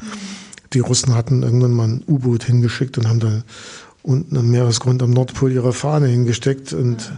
Die 0.73 0.79
Russen 0.79 1.15
hatten 1.15 1.41
irgendwann 1.41 1.73
mal 1.73 1.87
ein 1.87 2.03
U-Boot 2.07 2.43
hingeschickt 2.43 2.97
und 2.99 3.07
haben 3.07 3.19
da 3.19 3.43
unten 4.03 4.37
am 4.37 4.51
Meeresgrund 4.51 5.01
am 5.01 5.09
Nordpol 5.09 5.51
ihre 5.51 5.73
Fahne 5.73 6.07
hingesteckt. 6.07 6.71
Und 6.71 7.11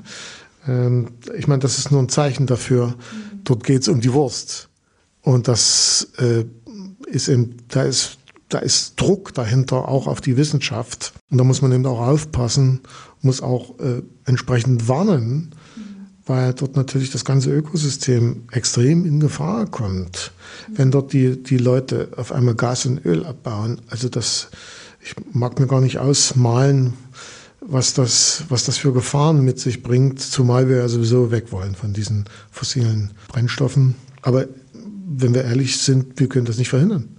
Ähm, 0.67 1.07
ich 1.37 1.47
meine, 1.47 1.59
das 1.59 1.77
ist 1.77 1.91
nur 1.91 2.01
ein 2.01 2.09
Zeichen 2.09 2.47
dafür. 2.47 2.95
Dort 3.43 3.63
geht 3.63 3.81
es 3.81 3.87
um 3.87 4.01
die 4.01 4.13
Wurst. 4.13 4.69
Und 5.21 5.47
das 5.47 6.07
äh, 6.17 6.45
ist 7.07 7.27
eben, 7.27 7.57
da 7.67 7.83
ist, 7.83 8.17
da 8.49 8.59
ist 8.59 8.99
Druck 8.99 9.33
dahinter, 9.33 9.87
auch 9.87 10.07
auf 10.07 10.21
die 10.21 10.37
Wissenschaft. 10.37 11.13
Und 11.29 11.37
da 11.37 11.43
muss 11.43 11.61
man 11.61 11.71
eben 11.71 11.85
auch 11.85 11.99
aufpassen, 11.99 12.81
muss 13.21 13.41
auch 13.41 13.79
äh, 13.79 14.01
entsprechend 14.25 14.87
warnen, 14.87 15.53
weil 16.25 16.53
dort 16.53 16.75
natürlich 16.75 17.11
das 17.11 17.25
ganze 17.25 17.51
Ökosystem 17.51 18.43
extrem 18.51 19.05
in 19.05 19.19
Gefahr 19.19 19.67
kommt, 19.67 20.31
wenn 20.69 20.91
dort 20.91 21.13
die, 21.13 21.41
die 21.41 21.57
Leute 21.57 22.09
auf 22.17 22.31
einmal 22.31 22.55
Gas 22.55 22.85
und 22.85 23.05
Öl 23.05 23.25
abbauen. 23.25 23.79
Also 23.89 24.09
das, 24.09 24.49
ich 25.01 25.15
mag 25.31 25.59
mir 25.59 25.67
gar 25.67 25.81
nicht 25.81 25.99
ausmalen, 25.99 26.93
was 27.61 27.93
das, 27.93 28.43
was 28.49 28.65
das 28.65 28.77
für 28.77 28.93
Gefahren 28.93 29.43
mit 29.43 29.59
sich 29.59 29.83
bringt, 29.83 30.19
zumal 30.19 30.69
wir 30.69 30.77
ja 30.77 30.87
sowieso 30.87 31.31
weg 31.31 31.51
wollen 31.51 31.75
von 31.75 31.93
diesen 31.93 32.25
fossilen 32.51 33.11
Brennstoffen. 33.27 33.95
Aber 34.21 34.45
wenn 35.07 35.33
wir 35.33 35.43
ehrlich 35.43 35.77
sind, 35.79 36.19
wir 36.19 36.27
können 36.27 36.45
das 36.45 36.57
nicht 36.57 36.69
verhindern. 36.69 37.09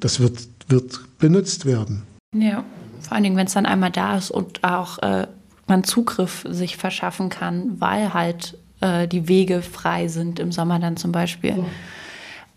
Das 0.00 0.20
wird, 0.20 0.48
wird 0.68 1.00
benutzt 1.18 1.66
werden. 1.66 2.02
Ja, 2.34 2.64
vor 3.00 3.12
allen 3.12 3.22
Dingen, 3.22 3.36
wenn 3.36 3.46
es 3.46 3.52
dann 3.52 3.66
einmal 3.66 3.90
da 3.90 4.16
ist 4.16 4.30
und 4.30 4.64
auch 4.64 4.98
äh, 4.98 5.26
man 5.66 5.84
Zugriff 5.84 6.44
sich 6.48 6.76
verschaffen 6.76 7.28
kann, 7.28 7.80
weil 7.80 8.14
halt 8.14 8.56
äh, 8.80 9.08
die 9.08 9.28
Wege 9.28 9.62
frei 9.62 10.08
sind 10.08 10.38
im 10.38 10.52
Sommer 10.52 10.78
dann 10.78 10.96
zum 10.96 11.12
Beispiel. 11.12 11.58
Ja. 11.58 11.64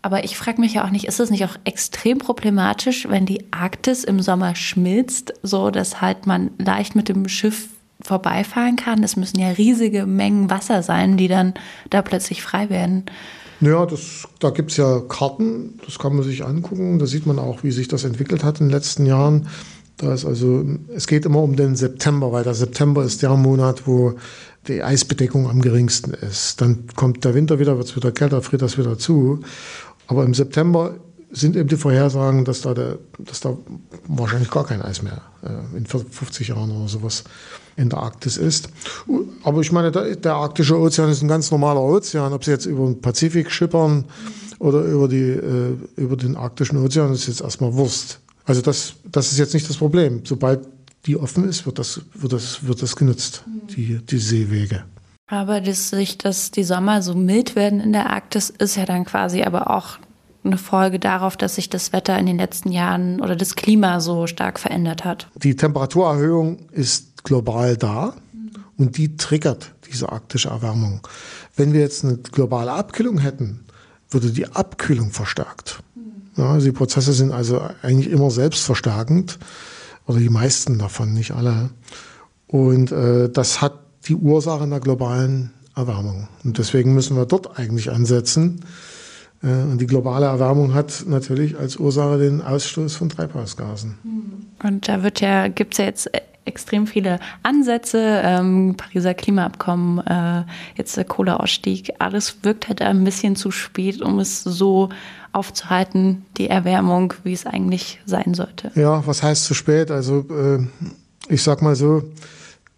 Aber 0.02 0.24
ich 0.24 0.36
frage 0.36 0.60
mich 0.60 0.74
ja 0.74 0.84
auch 0.84 0.90
nicht, 0.90 1.06
ist 1.06 1.20
es 1.20 1.30
nicht 1.30 1.44
auch 1.44 1.56
extrem 1.64 2.18
problematisch, 2.18 3.08
wenn 3.08 3.26
die 3.26 3.52
Arktis 3.52 4.04
im 4.04 4.20
Sommer 4.20 4.54
schmilzt, 4.54 5.34
so 5.42 5.70
dass 5.70 6.00
halt 6.00 6.26
man 6.26 6.50
leicht 6.58 6.94
mit 6.94 7.08
dem 7.08 7.28
Schiff 7.28 7.68
vorbeifahren 8.00 8.76
kann? 8.76 9.02
Es 9.02 9.16
müssen 9.16 9.40
ja 9.40 9.48
riesige 9.48 10.06
Mengen 10.06 10.50
Wasser 10.50 10.82
sein, 10.82 11.16
die 11.16 11.28
dann 11.28 11.54
da 11.90 12.02
plötzlich 12.02 12.42
frei 12.42 12.70
werden. 12.70 13.04
Ja, 13.60 13.86
das, 13.86 14.28
da 14.38 14.50
gibt 14.50 14.70
es 14.70 14.76
ja 14.76 15.00
Karten, 15.00 15.80
das 15.84 15.98
kann 15.98 16.14
man 16.14 16.24
sich 16.24 16.44
angucken. 16.44 17.00
Da 17.00 17.06
sieht 17.06 17.26
man 17.26 17.40
auch, 17.40 17.64
wie 17.64 17.72
sich 17.72 17.88
das 17.88 18.04
entwickelt 18.04 18.44
hat 18.44 18.60
in 18.60 18.66
den 18.68 18.72
letzten 18.72 19.04
Jahren. 19.04 19.48
Da 19.98 20.14
ist 20.14 20.24
also, 20.24 20.64
es 20.94 21.06
geht 21.06 21.26
immer 21.26 21.42
um 21.42 21.56
den 21.56 21.74
September, 21.74 22.32
weil 22.32 22.44
der 22.44 22.54
September 22.54 23.04
ist 23.04 23.20
der 23.22 23.36
Monat, 23.36 23.86
wo 23.86 24.14
die 24.68 24.82
Eisbedeckung 24.82 25.48
am 25.48 25.60
geringsten 25.60 26.14
ist. 26.14 26.60
Dann 26.60 26.84
kommt 26.94 27.24
der 27.24 27.34
Winter 27.34 27.58
wieder, 27.58 27.76
wird 27.76 27.88
es 27.88 27.96
wieder 27.96 28.12
kälter, 28.12 28.40
friert 28.40 28.62
das 28.62 28.78
wieder 28.78 28.96
zu. 28.96 29.40
Aber 30.06 30.24
im 30.24 30.34
September 30.34 30.94
sind 31.30 31.56
eben 31.56 31.68
die 31.68 31.76
Vorhersagen, 31.76 32.44
dass 32.44 32.62
da, 32.62 32.74
der, 32.74 32.98
dass 33.18 33.40
da 33.40 33.56
wahrscheinlich 34.06 34.50
gar 34.50 34.64
kein 34.64 34.82
Eis 34.82 35.02
mehr 35.02 35.20
äh, 35.42 35.76
in 35.76 35.84
50 35.86 36.48
Jahren 36.48 36.70
oder 36.70 36.88
sowas 36.88 37.24
in 37.76 37.90
der 37.90 37.98
Arktis 37.98 38.36
ist. 38.36 38.70
Aber 39.42 39.60
ich 39.60 39.72
meine, 39.72 39.90
der, 39.90 40.16
der 40.16 40.34
arktische 40.34 40.78
Ozean 40.78 41.10
ist 41.10 41.22
ein 41.22 41.28
ganz 41.28 41.50
normaler 41.50 41.82
Ozean. 41.82 42.32
Ob 42.32 42.44
sie 42.44 42.50
jetzt 42.50 42.66
über 42.66 42.86
den 42.86 43.00
Pazifik 43.00 43.50
schippern 43.50 44.04
oder 44.58 44.82
über, 44.82 45.08
die, 45.08 45.30
äh, 45.30 45.76
über 45.96 46.16
den 46.16 46.36
arktischen 46.36 46.78
Ozean, 46.78 47.12
ist 47.12 47.26
jetzt 47.26 47.40
erstmal 47.40 47.74
Wurst. 47.74 48.20
Also 48.48 48.62
das, 48.62 48.94
das 49.04 49.30
ist 49.30 49.38
jetzt 49.38 49.52
nicht 49.52 49.68
das 49.68 49.76
Problem. 49.76 50.22
Sobald 50.24 50.66
die 51.04 51.16
offen 51.16 51.46
ist, 51.46 51.66
wird 51.66 51.78
das, 51.78 52.00
wird 52.14 52.32
das, 52.32 52.66
wird 52.66 52.82
das 52.82 52.96
genutzt, 52.96 53.44
die, 53.76 53.98
die 53.98 54.18
Seewege. 54.18 54.84
Aber 55.26 55.60
dass 55.60 55.90
sich, 55.90 56.16
dass 56.16 56.50
die 56.50 56.64
Sommer 56.64 57.02
so 57.02 57.14
mild 57.14 57.54
werden 57.54 57.78
in 57.80 57.92
der 57.92 58.10
Arktis, 58.10 58.48
ist 58.48 58.76
ja 58.76 58.86
dann 58.86 59.04
quasi 59.04 59.42
aber 59.42 59.70
auch 59.70 59.98
eine 60.44 60.56
Folge 60.56 60.98
darauf, 60.98 61.36
dass 61.36 61.56
sich 61.56 61.68
das 61.68 61.92
Wetter 61.92 62.18
in 62.18 62.24
den 62.24 62.38
letzten 62.38 62.72
Jahren 62.72 63.20
oder 63.20 63.36
das 63.36 63.54
Klima 63.54 64.00
so 64.00 64.26
stark 64.26 64.58
verändert 64.58 65.04
hat. 65.04 65.28
Die 65.34 65.54
Temperaturerhöhung 65.54 66.70
ist 66.72 67.24
global 67.24 67.76
da 67.76 68.14
und 68.78 68.96
die 68.96 69.18
triggert 69.18 69.74
diese 69.92 70.10
arktische 70.10 70.48
Erwärmung. 70.48 71.06
Wenn 71.54 71.74
wir 71.74 71.80
jetzt 71.80 72.02
eine 72.02 72.16
globale 72.16 72.72
Abkühlung 72.72 73.18
hätten, 73.18 73.66
würde 74.08 74.30
die 74.30 74.46
Abkühlung 74.46 75.10
verstärkt. 75.10 75.80
Ja, 76.38 76.56
die 76.56 76.72
Prozesse 76.72 77.12
sind 77.12 77.32
also 77.32 77.60
eigentlich 77.82 78.10
immer 78.10 78.30
selbstverstärkend 78.30 79.38
oder 80.06 80.20
die 80.20 80.30
meisten 80.30 80.78
davon, 80.78 81.12
nicht 81.12 81.32
alle. 81.32 81.70
Und 82.46 82.92
äh, 82.92 83.28
das 83.28 83.60
hat 83.60 83.80
die 84.06 84.14
Ursache 84.14 84.62
einer 84.62 84.80
globalen 84.80 85.50
Erwärmung. 85.74 86.28
Und 86.44 86.58
deswegen 86.58 86.94
müssen 86.94 87.16
wir 87.16 87.26
dort 87.26 87.58
eigentlich 87.58 87.90
ansetzen. 87.90 88.64
Äh, 89.42 89.48
und 89.48 89.80
die 89.80 89.86
globale 89.86 90.26
Erwärmung 90.26 90.74
hat 90.74 91.04
natürlich 91.08 91.58
als 91.58 91.76
Ursache 91.76 92.18
den 92.18 92.40
Ausstoß 92.40 92.94
von 92.94 93.08
Treibhausgasen. 93.08 93.98
Und 94.62 94.88
da 94.88 94.98
ja, 95.20 95.48
gibt 95.48 95.74
es 95.74 95.78
ja 95.78 95.84
jetzt 95.84 96.08
extrem 96.44 96.86
viele 96.86 97.20
Ansätze, 97.42 98.22
ähm, 98.24 98.74
Pariser 98.76 99.12
Klimaabkommen, 99.12 99.98
äh, 100.06 100.44
jetzt 100.76 100.96
der 100.96 101.04
Kohleausstieg, 101.04 101.92
alles 101.98 102.38
wirkt 102.42 102.68
halt 102.68 102.80
ein 102.80 103.04
bisschen 103.04 103.36
zu 103.36 103.50
spät, 103.50 104.00
um 104.00 104.18
es 104.18 104.42
so 104.42 104.88
aufzuhalten, 105.38 106.24
die 106.36 106.48
Erwärmung, 106.48 107.14
wie 107.22 107.32
es 107.32 107.46
eigentlich 107.46 108.00
sein 108.06 108.34
sollte. 108.34 108.72
Ja, 108.74 109.06
was 109.06 109.22
heißt 109.22 109.44
zu 109.44 109.54
spät? 109.54 109.90
Also 109.90 110.26
äh, 110.30 110.66
ich 111.28 111.42
sag 111.42 111.62
mal 111.62 111.76
so, 111.76 112.02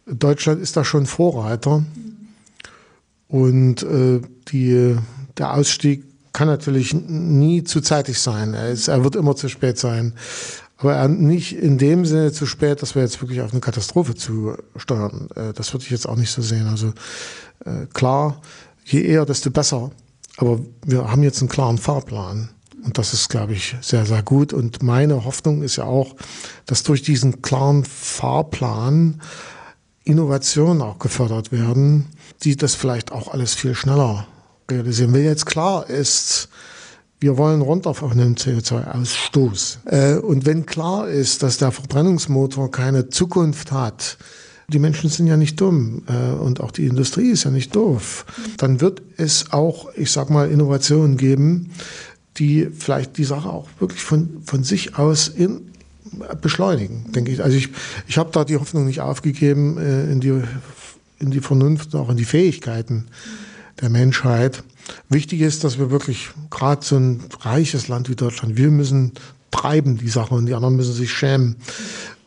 Deutschland 0.07 0.61
ist 0.61 0.77
da 0.77 0.85
schon 0.85 1.07
Vorreiter. 1.07 1.85
Und 3.29 3.83
äh, 3.83 4.21
die, 4.49 4.97
der 5.39 5.55
Ausstieg 5.55 6.05
kann 6.33 6.49
natürlich 6.49 6.93
nie 6.95 7.65
zu 7.65 7.81
zeitig 7.81 8.21
sein. 8.21 8.55
Er, 8.55 8.71
ist, 8.71 8.89
er 8.89 9.05
wird 9.05 9.17
immer 9.17 9.37
zu 9.37 9.49
spät 9.49 9.79
sein. 9.79 10.15
Aber 10.79 11.09
nicht 11.09 11.57
in 11.57 11.79
dem 11.79 12.07
Sinne 12.07 12.33
zu 12.33 12.47
spät, 12.47 12.83
dass 12.83 12.95
wir 12.95 13.03
jetzt 13.03 13.21
wirklich 13.21 13.41
auf 13.43 13.53
eine 13.53 13.61
Katastrophe 13.61 14.15
zusteuern. 14.15 15.29
Äh, 15.35 15.53
das 15.55 15.73
würde 15.73 15.85
ich 15.85 15.91
jetzt 15.91 16.09
auch 16.09 16.17
nicht 16.17 16.31
so 16.31 16.43
sehen. 16.43 16.67
Also 16.67 16.89
äh, 17.65 17.87
klar, 17.93 18.41
je 18.85 19.03
eher, 19.03 19.27
desto 19.27 19.51
besser. 19.51 19.91
Aber 20.41 20.59
wir 20.87 21.11
haben 21.11 21.23
jetzt 21.23 21.41
einen 21.43 21.51
klaren 21.51 21.77
Fahrplan. 21.77 22.49
Und 22.83 22.97
das 22.97 23.13
ist, 23.13 23.29
glaube 23.29 23.53
ich, 23.53 23.77
sehr, 23.83 24.07
sehr 24.07 24.23
gut. 24.23 24.55
Und 24.55 24.83
meine 24.83 25.27
Hoffnung 25.27 25.63
ist 25.63 25.77
ja 25.77 25.85
auch, 25.85 26.17
dass 26.65 26.83
durch 26.83 27.03
diesen 27.03 27.43
klaren 27.43 27.85
Fahrplan 27.85 29.21
Innovationen 30.03 30.81
auch 30.81 30.99
gefördert 30.99 31.53
werden, 31.53 32.07
die 32.43 32.57
das 32.57 32.75
vielleicht 32.75 33.13
auch 33.13 33.29
alles 33.29 33.55
viel 33.55 33.75
schneller 33.75 34.27
realisieren. 34.71 35.13
Wenn 35.13 35.25
jetzt 35.25 35.45
klar 35.45 35.91
ist, 35.91 36.49
wir 37.21 37.37
wollen 37.37 37.61
runter 37.61 37.93
von 37.93 38.17
dem 38.17 38.35
CO2-Ausstoß. 38.35 39.79
Äh, 39.85 40.19
und 40.21 40.47
wenn 40.47 40.65
klar 40.65 41.07
ist, 41.07 41.43
dass 41.43 41.59
der 41.59 41.71
Verbrennungsmotor 41.71 42.71
keine 42.71 43.11
Zukunft 43.11 43.73
hat, 43.73 44.17
die 44.73 44.79
Menschen 44.79 45.11
sind 45.11 45.27
ja 45.27 45.37
nicht 45.37 45.61
dumm 45.61 46.03
äh, 46.07 46.33
und 46.33 46.61
auch 46.61 46.71
die 46.71 46.87
Industrie 46.87 47.31
ist 47.31 47.45
ja 47.45 47.51
nicht 47.51 47.75
doof, 47.75 48.25
dann 48.57 48.81
wird 48.81 49.03
es 49.17 49.53
auch, 49.53 49.89
ich 49.97 50.11
sag 50.11 50.31
mal, 50.31 50.51
Innovationen 50.51 51.17
geben, 51.17 51.71
die 52.37 52.69
vielleicht 52.77 53.19
die 53.19 53.25
Sache 53.25 53.51
auch 53.51 53.69
wirklich 53.79 54.03
von, 54.03 54.43
von 54.45 54.65
sich 54.65 54.97
aus 54.99 55.29
in, 55.29 55.71
beschleunigen, 56.41 57.13
denke 57.13 57.33
ich. 57.33 57.43
Also 57.43 57.57
ich, 57.57 57.69
ich 58.07 58.19
habe 58.19 58.31
da 58.33 58.45
die 58.45 58.57
Hoffnung 58.57 58.87
nicht 58.87 59.01
aufgegeben 59.01 59.79
äh, 59.79 60.11
in, 60.11 60.21
die, 60.21 60.43
in 61.19 61.31
die 61.31 61.41
Vernunft, 61.41 61.95
auch 61.95 62.11
in 62.11 62.17
die 62.17 62.25
Fähigkeiten 62.25 63.07
der 63.81 63.91
Menschheit. 63.91 64.63
Wichtig 65.09 65.41
ist, 65.41 65.65
dass 65.65 65.79
wir 65.79 65.91
wirklich 65.91 66.31
gerade 66.51 66.85
so 66.85 66.97
ein 66.97 67.21
reiches 67.41 67.89
Land 67.89 68.09
wie 68.09 68.17
Deutschland, 68.17 68.57
wir 68.57 68.71
müssen 68.71 69.13
treiben 69.51 69.99
die 69.99 70.09
Sache 70.09 70.35
und 70.35 70.47
die 70.47 70.55
anderen 70.55 70.77
müssen 70.77 70.93
sich 70.93 71.13
schämen. 71.13 71.57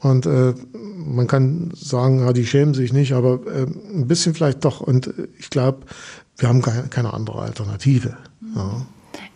Und 0.04 0.26
äh, 0.26 0.54
man 0.74 1.28
kann 1.28 1.72
sagen, 1.76 2.20
ja, 2.20 2.34
die 2.34 2.46
schämen 2.46 2.74
sich 2.74 2.92
nicht, 2.94 3.14
aber 3.14 3.40
äh, 3.48 3.64
ein 3.64 4.08
bisschen 4.08 4.34
vielleicht 4.36 4.64
doch. 4.66 4.82
Und 4.82 5.14
ich 5.40 5.50
glaube, 5.50 5.86
wir 6.38 6.50
haben 6.50 6.62
keine 6.62 7.14
andere 7.14 7.42
Alternative. 7.42 8.18
Ja. 8.56 8.86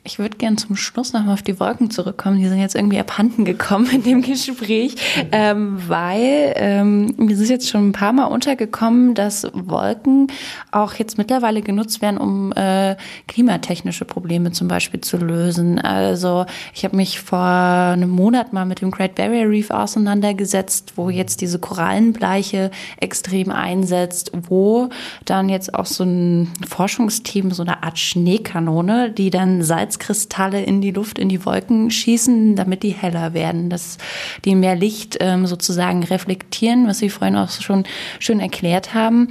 Ich 0.08 0.20
würde 0.20 0.38
gerne 0.38 0.56
zum 0.56 0.78
Schluss 0.78 1.12
nochmal 1.12 1.34
auf 1.34 1.42
die 1.42 1.60
Wolken 1.60 1.92
zurückkommen. 1.92 2.40
Die 2.40 2.48
sind 2.48 2.62
jetzt 2.62 2.76
irgendwie 2.76 2.98
abhanden 2.98 3.44
gekommen 3.44 3.90
in 3.92 4.04
dem 4.04 4.22
Gespräch, 4.22 4.96
ähm, 5.34 5.82
weil 5.86 6.54
ähm, 6.56 7.14
mir 7.18 7.34
ist 7.34 7.50
jetzt 7.50 7.68
schon 7.68 7.90
ein 7.90 7.92
paar 7.92 8.14
Mal 8.14 8.28
untergekommen, 8.28 9.16
dass 9.16 9.46
Wolken 9.54 10.28
auch 10.72 10.94
jetzt 10.94 11.18
mittlerweile 11.18 11.62
genutzt 11.62 12.02
werden, 12.02 12.18
um 12.18 12.54
äh, 12.54 12.96
klimatechnische 13.28 14.06
Probleme 14.06 14.54
zum 14.54 14.70
Beispiel 14.70 15.02
zu 15.02 15.18
lösen. 15.18 15.78
Also 15.78 16.46
ich 16.74 16.86
habe 16.86 16.96
mich 16.96 17.20
vor 17.20 17.40
einem 17.40 18.10
Monat 18.10 18.54
mal 18.54 18.66
mit 18.66 18.80
dem 18.80 18.92
Great 18.92 19.16
Barrier 19.16 19.50
Reef 19.50 19.72
auseinandergesetzt, 19.72 20.94
wo 20.96 21.10
jetzt 21.10 21.42
diese 21.42 21.60
Korallenbleiche 21.60 22.72
extrem 23.02 23.52
einsetzt, 23.52 24.32
wo 24.34 24.88
dann 25.26 25.50
jetzt 25.50 25.74
auch 25.74 25.86
so 25.86 26.06
ein 26.06 26.54
Forschungsteam, 26.66 27.52
so 27.52 27.64
eine 27.64 27.84
Art 27.84 28.00
Schneekanone, 28.00 29.12
die 29.12 29.32
dann 29.32 29.64
Salz 29.64 29.97
Salzkristalle 29.98 30.64
in 30.64 30.82
die 30.82 30.92
Luft, 30.92 31.20
in 31.20 31.30
die 31.30 31.46
Wolken 31.46 31.92
schießen, 31.92 32.56
damit 32.56 32.84
die 32.84 32.92
heller 32.92 33.34
werden, 33.34 33.70
dass 33.70 33.98
die 34.46 34.56
mehr 34.56 34.76
Licht 34.76 35.18
ähm, 35.20 35.48
sozusagen 35.48 36.04
reflektieren, 36.04 36.88
was 36.88 37.00
Sie 37.00 37.10
vorhin 37.10 37.36
auch 37.36 37.50
schon 37.50 37.84
schön 38.20 38.40
erklärt 38.40 38.94
haben. 38.94 39.30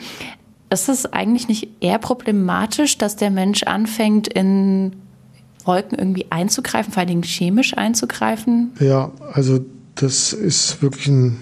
Ist 0.71 0.89
es 0.89 1.07
eigentlich 1.07 1.49
nicht 1.49 1.69
eher 1.81 1.99
problematisch, 1.99 2.99
dass 2.99 3.17
der 3.17 3.31
Mensch 3.31 3.63
anfängt, 3.63 4.29
in 4.29 4.97
Wolken 5.65 5.99
irgendwie 5.99 6.27
einzugreifen, 6.31 6.93
vor 6.93 7.01
allen 7.01 7.09
Dingen 7.09 7.23
chemisch 7.23 7.77
einzugreifen? 7.77 8.73
Ja, 8.81 9.13
also 9.33 9.65
das 9.95 10.33
ist 10.33 10.83
wirklich 10.83 11.07
ein, 11.07 11.39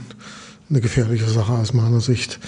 eine 0.69 0.81
gefährliche 0.81 1.27
Sache 1.27 1.53
aus 1.53 1.73
meiner 1.73 2.01
Sicht. 2.01 2.39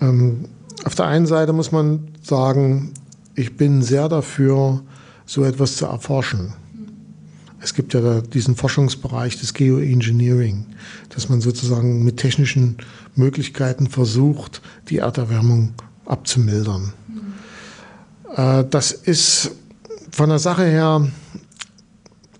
Ähm, 0.00 0.46
auf 0.84 0.94
der 0.94 1.06
einen 1.06 1.26
Seite 1.26 1.52
muss 1.52 1.72
man 1.72 2.08
sagen, 2.22 2.92
ich 3.34 3.56
bin 3.56 3.82
sehr 3.82 4.08
dafür, 4.08 4.82
so 5.26 5.44
etwas 5.44 5.76
zu 5.76 5.84
erforschen. 5.86 6.54
Es 7.60 7.74
gibt 7.74 7.94
ja 7.94 8.20
diesen 8.20 8.54
Forschungsbereich 8.54 9.38
des 9.40 9.52
Geoengineering, 9.52 10.66
dass 11.08 11.28
man 11.28 11.40
sozusagen 11.40 12.04
mit 12.04 12.16
technischen 12.18 12.76
Möglichkeiten 13.16 13.88
versucht, 13.88 14.62
die 14.88 14.98
Erderwärmung 14.98 15.74
abzumildern. 16.04 16.92
Mhm. 17.08 18.70
Das 18.70 18.92
ist 18.92 19.50
von 20.12 20.28
der 20.28 20.38
Sache 20.38 20.64
her, 20.64 21.08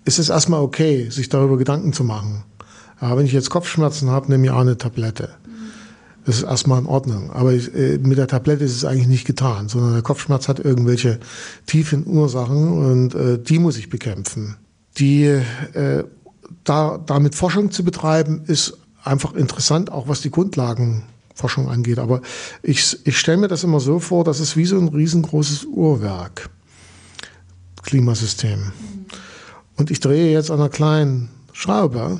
ist 0.05 0.19
es 0.19 0.29
erstmal 0.29 0.61
okay, 0.61 1.09
sich 1.09 1.27
darüber 1.27 1.57
Gedanken 1.57 1.91
zu 1.91 2.05
machen. 2.05 2.43
Ja, 3.01 3.17
wenn 3.17 3.25
ich 3.25 3.33
jetzt 3.33 3.49
Kopfschmerzen 3.49 4.09
habe, 4.09 4.31
nehme 4.31 4.45
ich 4.45 4.51
auch 4.51 4.61
eine 4.61 4.77
Tablette. 4.77 5.31
Das 6.27 6.37
ist 6.37 6.43
erstmal 6.43 6.79
in 6.79 6.85
Ordnung. 6.85 7.31
Aber 7.31 7.53
ich, 7.53 7.73
äh, 7.73 7.97
mit 7.97 8.19
der 8.19 8.27
Tablette 8.27 8.63
ist 8.63 8.75
es 8.75 8.85
eigentlich 8.85 9.07
nicht 9.07 9.25
getan, 9.25 9.67
sondern 9.67 9.93
der 9.93 10.03
Kopfschmerz 10.03 10.47
hat 10.47 10.59
irgendwelche 10.59 11.19
tiefen 11.65 12.05
Ursachen 12.05 12.73
und 12.73 13.15
äh, 13.15 13.39
die 13.39 13.57
muss 13.57 13.77
ich 13.77 13.89
bekämpfen 13.89 14.57
die 14.97 15.25
äh, 15.25 16.03
da, 16.63 16.97
damit 17.05 17.35
Forschung 17.35 17.71
zu 17.71 17.83
betreiben, 17.83 18.43
ist 18.47 18.77
einfach 19.03 19.33
interessant, 19.33 19.91
auch 19.91 20.07
was 20.07 20.21
die 20.21 20.31
Grundlagenforschung 20.31 21.69
angeht. 21.69 21.99
Aber 21.99 22.21
ich, 22.63 22.97
ich 23.05 23.17
stelle 23.17 23.37
mir 23.37 23.47
das 23.47 23.63
immer 23.63 23.79
so 23.79 23.99
vor, 23.99 24.23
dass 24.23 24.39
es 24.39 24.55
wie 24.55 24.65
so 24.65 24.77
ein 24.77 24.87
riesengroßes 24.87 25.65
Uhrwerk, 25.65 26.49
Klimasystem. 27.83 28.71
Und 29.75 29.91
ich 29.91 29.99
drehe 29.99 30.31
jetzt 30.31 30.51
an 30.51 30.59
einer 30.59 30.69
kleinen 30.69 31.29
Schraube 31.53 32.19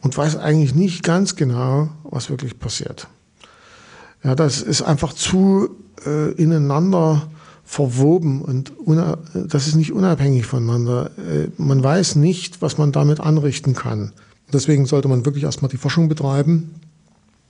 und 0.00 0.16
weiß 0.16 0.36
eigentlich 0.36 0.74
nicht 0.74 1.02
ganz 1.02 1.36
genau, 1.36 1.90
was 2.04 2.30
wirklich 2.30 2.58
passiert. 2.58 3.08
Ja, 4.26 4.34
das 4.34 4.60
ist 4.60 4.82
einfach 4.82 5.12
zu 5.12 5.68
äh, 6.04 6.32
ineinander 6.32 7.28
verwoben 7.64 8.42
und 8.42 8.72
das 9.32 9.68
ist 9.68 9.76
nicht 9.76 9.92
unabhängig 9.92 10.46
voneinander. 10.46 11.12
Äh, 11.16 11.46
man 11.58 11.80
weiß 11.80 12.16
nicht, 12.16 12.60
was 12.60 12.76
man 12.76 12.90
damit 12.90 13.20
anrichten 13.20 13.74
kann. 13.74 14.10
Deswegen 14.52 14.84
sollte 14.86 15.06
man 15.06 15.24
wirklich 15.24 15.44
erstmal 15.44 15.70
die 15.70 15.76
Forschung 15.76 16.08
betreiben. 16.08 16.74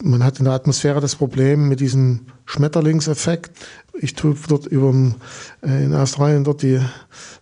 Man 0.02 0.22
hat 0.22 0.38
in 0.38 0.44
der 0.44 0.52
Atmosphäre 0.52 1.00
das 1.00 1.16
Problem 1.16 1.66
mit 1.66 1.80
diesem 1.80 2.26
Schmetterlingseffekt. 2.44 3.52
Ich 3.94 4.14
tue 4.14 4.36
dort 4.46 4.66
über 4.66 4.92
äh, 5.62 5.82
in 5.82 5.94
Australien 5.94 6.44
dort 6.44 6.60
die, 6.60 6.78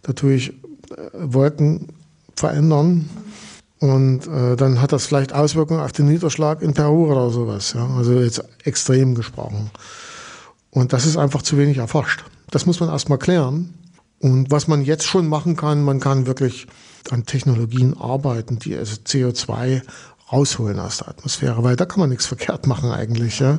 da 0.03 0.13
tue 0.13 0.35
ich 0.35 0.51
äh, 0.51 0.55
Wolken 1.13 1.89
verändern. 2.37 3.09
Und 3.85 4.27
äh, 4.29 4.57
dann 4.57 4.81
hat 4.81 4.93
das 4.93 5.05
vielleicht 5.05 5.35
Auswirkungen 5.35 5.81
auf 5.81 5.93
den 5.93 6.07
Niederschlag 6.07 6.63
in 6.63 6.73
Peru 6.73 7.13
oder 7.13 7.29
sowas. 7.29 7.75
Ja? 7.75 7.87
Also 7.99 8.19
jetzt 8.19 8.43
extrem 8.65 9.15
gesprochen. 9.15 9.71
Und 10.71 10.95
das 10.95 11.05
ist 11.05 11.19
einfach 11.19 11.43
zu 11.43 11.59
wenig 11.59 11.77
erforscht. 11.77 12.25
Das 12.51 12.65
muss 12.65 12.81
man 12.81 12.89
erstmal 12.89 13.19
klären. 13.19 13.75
Und 14.21 14.51
was 14.51 14.69
man 14.69 14.83
jetzt 14.87 15.05
schon 15.05 15.29
machen 15.29 15.55
kann, 15.55 15.83
man 15.83 16.01
kann 16.01 16.27
wirklich 16.27 16.67
an 17.11 17.27
Technologien 17.27 17.95
arbeiten, 17.95 18.59
die 18.59 18.75
also 18.75 18.97
CO2 18.97 19.83
rausholen 20.33 20.79
aus 20.79 20.97
der 20.97 21.09
Atmosphäre, 21.09 21.63
weil 21.63 21.77
da 21.77 21.85
kann 21.85 22.01
man 22.01 22.09
nichts 22.09 22.25
verkehrt 22.25 22.67
machen 22.67 22.91
eigentlich, 22.91 23.41
ja. 23.41 23.59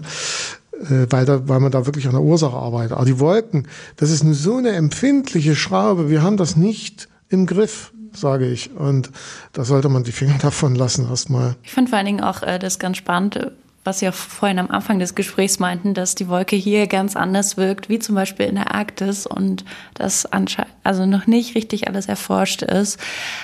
Äh, 0.90 1.06
weil, 1.12 1.26
da, 1.26 1.48
weil 1.48 1.60
man 1.60 1.72
da 1.72 1.86
wirklich 1.86 2.08
an 2.08 2.14
der 2.14 2.24
Ursache 2.24 2.58
arbeitet. 2.58 2.94
Aber 2.94 3.06
die 3.06 3.20
Wolken, 3.20 3.68
das 3.98 4.10
ist 4.10 4.26
so 4.42 4.58
eine 4.58 4.72
empfindliche 4.72 5.56
Schraube, 5.56 6.10
wir 6.10 6.24
haben 6.24 6.38
das 6.38 6.56
nicht 6.56 7.10
im 7.30 7.46
Griff 7.46 7.92
sage 8.15 8.47
ich. 8.47 8.71
Und 8.71 9.10
da 9.54 9.63
sollte 9.63 9.89
man 9.89 10.04
die 10.04 10.12
Finger 10.12 10.38
davon 10.41 10.75
lassen 10.75 11.10
erstmal. 11.10 11.56
Ich 11.63 11.71
finde 11.71 11.89
vor 11.89 11.97
allen 11.97 12.06
Dingen 12.06 12.23
auch 12.23 12.41
äh, 12.43 12.60
das 12.60 12.80
ganz 12.80 12.97
spannend, 12.97 13.51
was 13.86 14.00
Sie 14.00 14.10
auch 14.10 14.13
vorhin 14.13 14.60
am 14.60 14.71
Anfang 14.71 15.00
des 15.00 15.15
Gesprächs 15.15 15.60
meinten, 15.60 15.93
dass 15.93 16.15
die 16.15 16.28
Wolke 16.28 16.56
hier 16.56 16.88
ganz 16.88 17.15
anders 17.15 17.56
wirkt, 17.56 17.88
wie 17.88 18.00
zum 18.00 18.15
Beispiel 18.15 18.48
in 18.48 18.56
der 18.56 18.74
Arktis 18.74 19.28
und 19.28 19.63
das 19.93 20.26
anscheinend 20.26 20.74
also 20.84 21.06
noch 21.06 21.28
nicht 21.28 21.56
richtig 21.56 21.88
alles 21.88 22.08
erforscht 22.08 22.62
ist. 22.62 23.00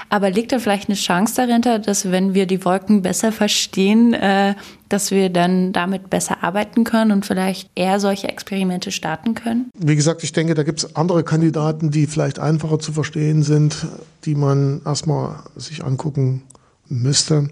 Aber 0.09 0.29
liegt 0.29 0.51
da 0.51 0.59
vielleicht 0.59 0.89
eine 0.89 0.97
Chance 0.97 1.35
dahinter, 1.35 1.79
dass 1.79 2.11
wenn 2.11 2.33
wir 2.33 2.45
die 2.45 2.63
Wolken 2.65 3.01
besser 3.01 3.31
verstehen, 3.31 4.13
äh, 4.13 4.55
dass 4.89 5.11
wir 5.11 5.29
dann 5.29 5.73
damit 5.73 6.09
besser 6.09 6.43
arbeiten 6.43 6.83
können 6.83 7.11
und 7.11 7.25
vielleicht 7.25 7.69
eher 7.75 7.99
solche 7.99 8.27
Experimente 8.27 8.91
starten 8.91 9.35
können? 9.35 9.69
Wie 9.77 9.95
gesagt, 9.95 10.23
ich 10.23 10.33
denke, 10.33 10.53
da 10.53 10.63
gibt 10.63 10.83
es 10.83 10.95
andere 10.95 11.23
Kandidaten, 11.23 11.91
die 11.91 12.07
vielleicht 12.07 12.39
einfacher 12.39 12.79
zu 12.79 12.91
verstehen 12.91 13.43
sind, 13.43 13.87
die 14.25 14.35
man 14.35 14.81
erstmal 14.85 15.37
sich 15.55 15.83
angucken 15.83 16.43
müsste. 16.91 17.49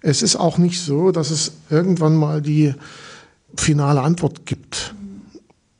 Es 0.00 0.22
ist 0.22 0.36
auch 0.36 0.58
nicht 0.58 0.80
so, 0.80 1.10
dass 1.10 1.30
es 1.30 1.52
irgendwann 1.70 2.16
mal 2.16 2.42
die 2.42 2.74
finale 3.56 4.02
Antwort 4.02 4.46
gibt, 4.46 4.94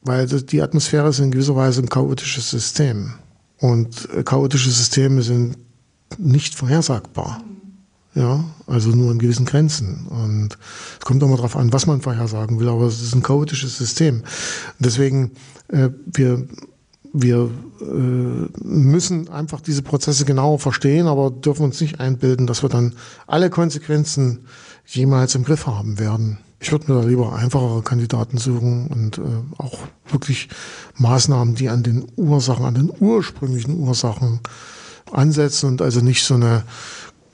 weil 0.03 0.27
die 0.27 0.63
Atmosphäre 0.63 1.09
ist 1.09 1.21
in 1.21 1.31
gewisser 1.31 1.57
Weise 1.57 1.83
ein 1.83 1.89
chaotisches 1.89 2.51
System. 2.51 3.15
Und 3.59 4.09
äh, 4.11 4.23
chaotische 4.25 4.71
Systeme 4.71 5.23
sind 5.23 5.57
nicht 6.19 6.55
vorhersagbar. 6.55 7.43
Ja, 8.15 8.45
also 8.67 8.91
nur 8.91 9.11
in 9.11 9.19
gewissen 9.19 9.47
Grenzen. 9.47 10.07
Und 10.09 10.59
es 11.01 11.05
kommt 11.05 11.23
mal 11.23 11.37
darauf 11.37 11.57
an, 11.57 11.73
was 11.73 11.87
man 11.87 12.03
vorhersagen 12.03 12.61
will, 12.61 12.69
aber 12.69 12.87
es 12.87 13.01
ist 13.01 13.15
ein 13.15 13.23
chaotisches 13.23 13.79
System. 13.79 14.23
deswegen, 14.79 15.31
äh, 15.69 15.89
wir 16.13 16.47
wir 17.13 17.51
äh, 17.81 18.65
müssen 18.65 19.29
einfach 19.29 19.61
diese 19.61 19.83
Prozesse 19.83 20.25
genauer 20.25 20.59
verstehen, 20.59 21.07
aber 21.07 21.31
dürfen 21.31 21.65
uns 21.65 21.81
nicht 21.81 22.01
einbilden, 22.01 22.47
dass 22.47 22.63
wir 22.63 22.69
dann 22.69 22.95
alle 23.27 23.51
Konsequenzen 23.51 24.47
jemals 24.87 25.35
im 25.35 25.45
Griff 25.45 25.67
haben 25.67 25.99
werden. 25.99 26.39
Ich 26.61 26.71
würde 26.71 26.93
mir 26.93 27.03
da 27.03 27.07
lieber 27.07 27.35
einfachere 27.35 27.83
Kandidaten 27.83 28.39
suchen 28.39 28.87
und 28.87 29.19
äh, 29.19 29.23
auch 29.59 29.81
wirklich 30.11 30.49
Maßnahmen, 30.97 31.55
die 31.55 31.69
an 31.69 31.83
den 31.83 32.07
Ursachen, 32.17 32.65
an 32.65 32.75
den 32.75 32.93
ursprünglichen 33.01 33.79
Ursachen 33.81 34.41
ansetzen 35.11 35.67
und 35.67 35.83
also 35.83 36.01
nicht 36.01 36.23
so 36.23 36.35
eine 36.35 36.63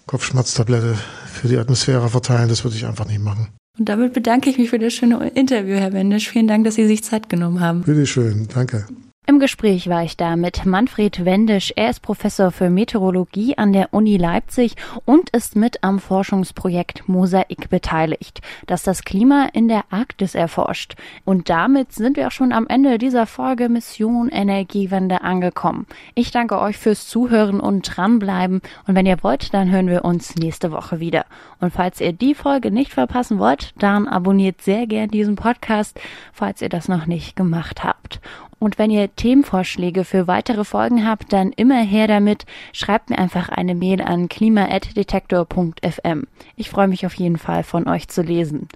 Kopfschmerztablette 0.06 0.96
für 1.26 1.48
die 1.48 1.58
Atmosphäre 1.58 2.08
verteilen. 2.08 2.48
Das 2.48 2.64
würde 2.64 2.76
ich 2.76 2.86
einfach 2.86 3.06
nicht 3.06 3.22
machen. 3.22 3.48
Und 3.78 3.88
damit 3.88 4.12
bedanke 4.12 4.50
ich 4.50 4.58
mich 4.58 4.70
für 4.70 4.78
das 4.78 4.92
schöne 4.92 5.28
Interview, 5.28 5.76
Herr 5.76 5.92
Wendisch. 5.92 6.30
Vielen 6.30 6.48
Dank, 6.48 6.64
dass 6.64 6.74
Sie 6.74 6.86
sich 6.86 7.04
Zeit 7.04 7.28
genommen 7.28 7.60
haben. 7.60 7.82
Bitte 7.82 8.06
schön, 8.06 8.48
danke. 8.52 8.86
Im 9.28 9.40
Gespräch 9.40 9.90
war 9.90 10.04
ich 10.04 10.16
da 10.16 10.36
mit 10.36 10.64
Manfred 10.64 11.26
Wendisch. 11.26 11.74
Er 11.76 11.90
ist 11.90 12.00
Professor 12.00 12.50
für 12.50 12.70
Meteorologie 12.70 13.58
an 13.58 13.74
der 13.74 13.92
Uni 13.92 14.16
Leipzig 14.16 14.74
und 15.04 15.28
ist 15.36 15.54
mit 15.54 15.84
am 15.84 15.98
Forschungsprojekt 15.98 17.10
Mosaik 17.10 17.68
beteiligt, 17.68 18.40
das 18.66 18.84
das 18.84 19.04
Klima 19.04 19.50
in 19.52 19.68
der 19.68 19.84
Arktis 19.90 20.34
erforscht. 20.34 20.94
Und 21.26 21.50
damit 21.50 21.92
sind 21.92 22.16
wir 22.16 22.28
auch 22.28 22.32
schon 22.32 22.54
am 22.54 22.66
Ende 22.68 22.96
dieser 22.96 23.26
Folge 23.26 23.68
Mission 23.68 24.30
Energiewende 24.30 25.20
angekommen. 25.20 25.86
Ich 26.14 26.30
danke 26.30 26.58
euch 26.58 26.78
fürs 26.78 27.06
Zuhören 27.06 27.60
und 27.60 27.82
dranbleiben. 27.82 28.62
Und 28.86 28.94
wenn 28.94 29.04
ihr 29.04 29.22
wollt, 29.22 29.52
dann 29.52 29.70
hören 29.70 29.88
wir 29.88 30.06
uns 30.06 30.36
nächste 30.36 30.72
Woche 30.72 31.00
wieder. 31.00 31.26
Und 31.60 31.74
falls 31.74 32.00
ihr 32.00 32.14
die 32.14 32.34
Folge 32.34 32.70
nicht 32.70 32.94
verpassen 32.94 33.38
wollt, 33.38 33.74
dann 33.78 34.08
abonniert 34.08 34.62
sehr 34.62 34.86
gern 34.86 35.10
diesen 35.10 35.36
Podcast, 35.36 36.00
falls 36.32 36.62
ihr 36.62 36.70
das 36.70 36.88
noch 36.88 37.04
nicht 37.04 37.36
gemacht 37.36 37.84
habt. 37.84 38.22
Und 38.58 38.78
wenn 38.78 38.90
ihr 38.90 39.14
Themenvorschläge 39.14 40.04
für 40.04 40.26
weitere 40.26 40.64
Folgen 40.64 41.06
habt, 41.06 41.32
dann 41.32 41.52
immer 41.52 41.80
her 41.80 42.08
damit. 42.08 42.44
Schreibt 42.72 43.10
mir 43.10 43.18
einfach 43.18 43.48
eine 43.48 43.74
Mail 43.74 44.02
an 44.02 44.28
klima.detektor.fm. 44.28 46.26
Ich 46.56 46.70
freue 46.70 46.88
mich 46.88 47.06
auf 47.06 47.14
jeden 47.14 47.38
Fall 47.38 47.62
von 47.62 47.88
euch 47.88 48.08
zu 48.08 48.22
lesen. 48.22 48.68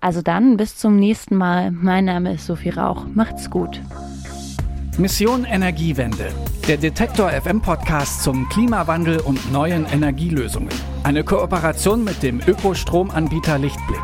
Also 0.00 0.22
dann 0.22 0.56
bis 0.56 0.76
zum 0.76 0.96
nächsten 0.96 1.36
Mal. 1.36 1.70
Mein 1.70 2.04
Name 2.04 2.34
ist 2.34 2.46
Sophie 2.46 2.70
Rauch. 2.70 3.06
Macht's 3.14 3.50
gut. 3.50 3.80
Mission 4.96 5.44
Energiewende. 5.44 6.32
Der 6.66 6.76
Detektor 6.76 7.30
FM 7.30 7.62
Podcast 7.62 8.24
zum 8.24 8.48
Klimawandel 8.48 9.20
und 9.20 9.52
neuen 9.52 9.86
Energielösungen. 9.86 10.74
Eine 11.04 11.22
Kooperation 11.22 12.02
mit 12.02 12.22
dem 12.22 12.40
Ökostromanbieter 12.44 13.58
Lichtblick. 13.58 14.02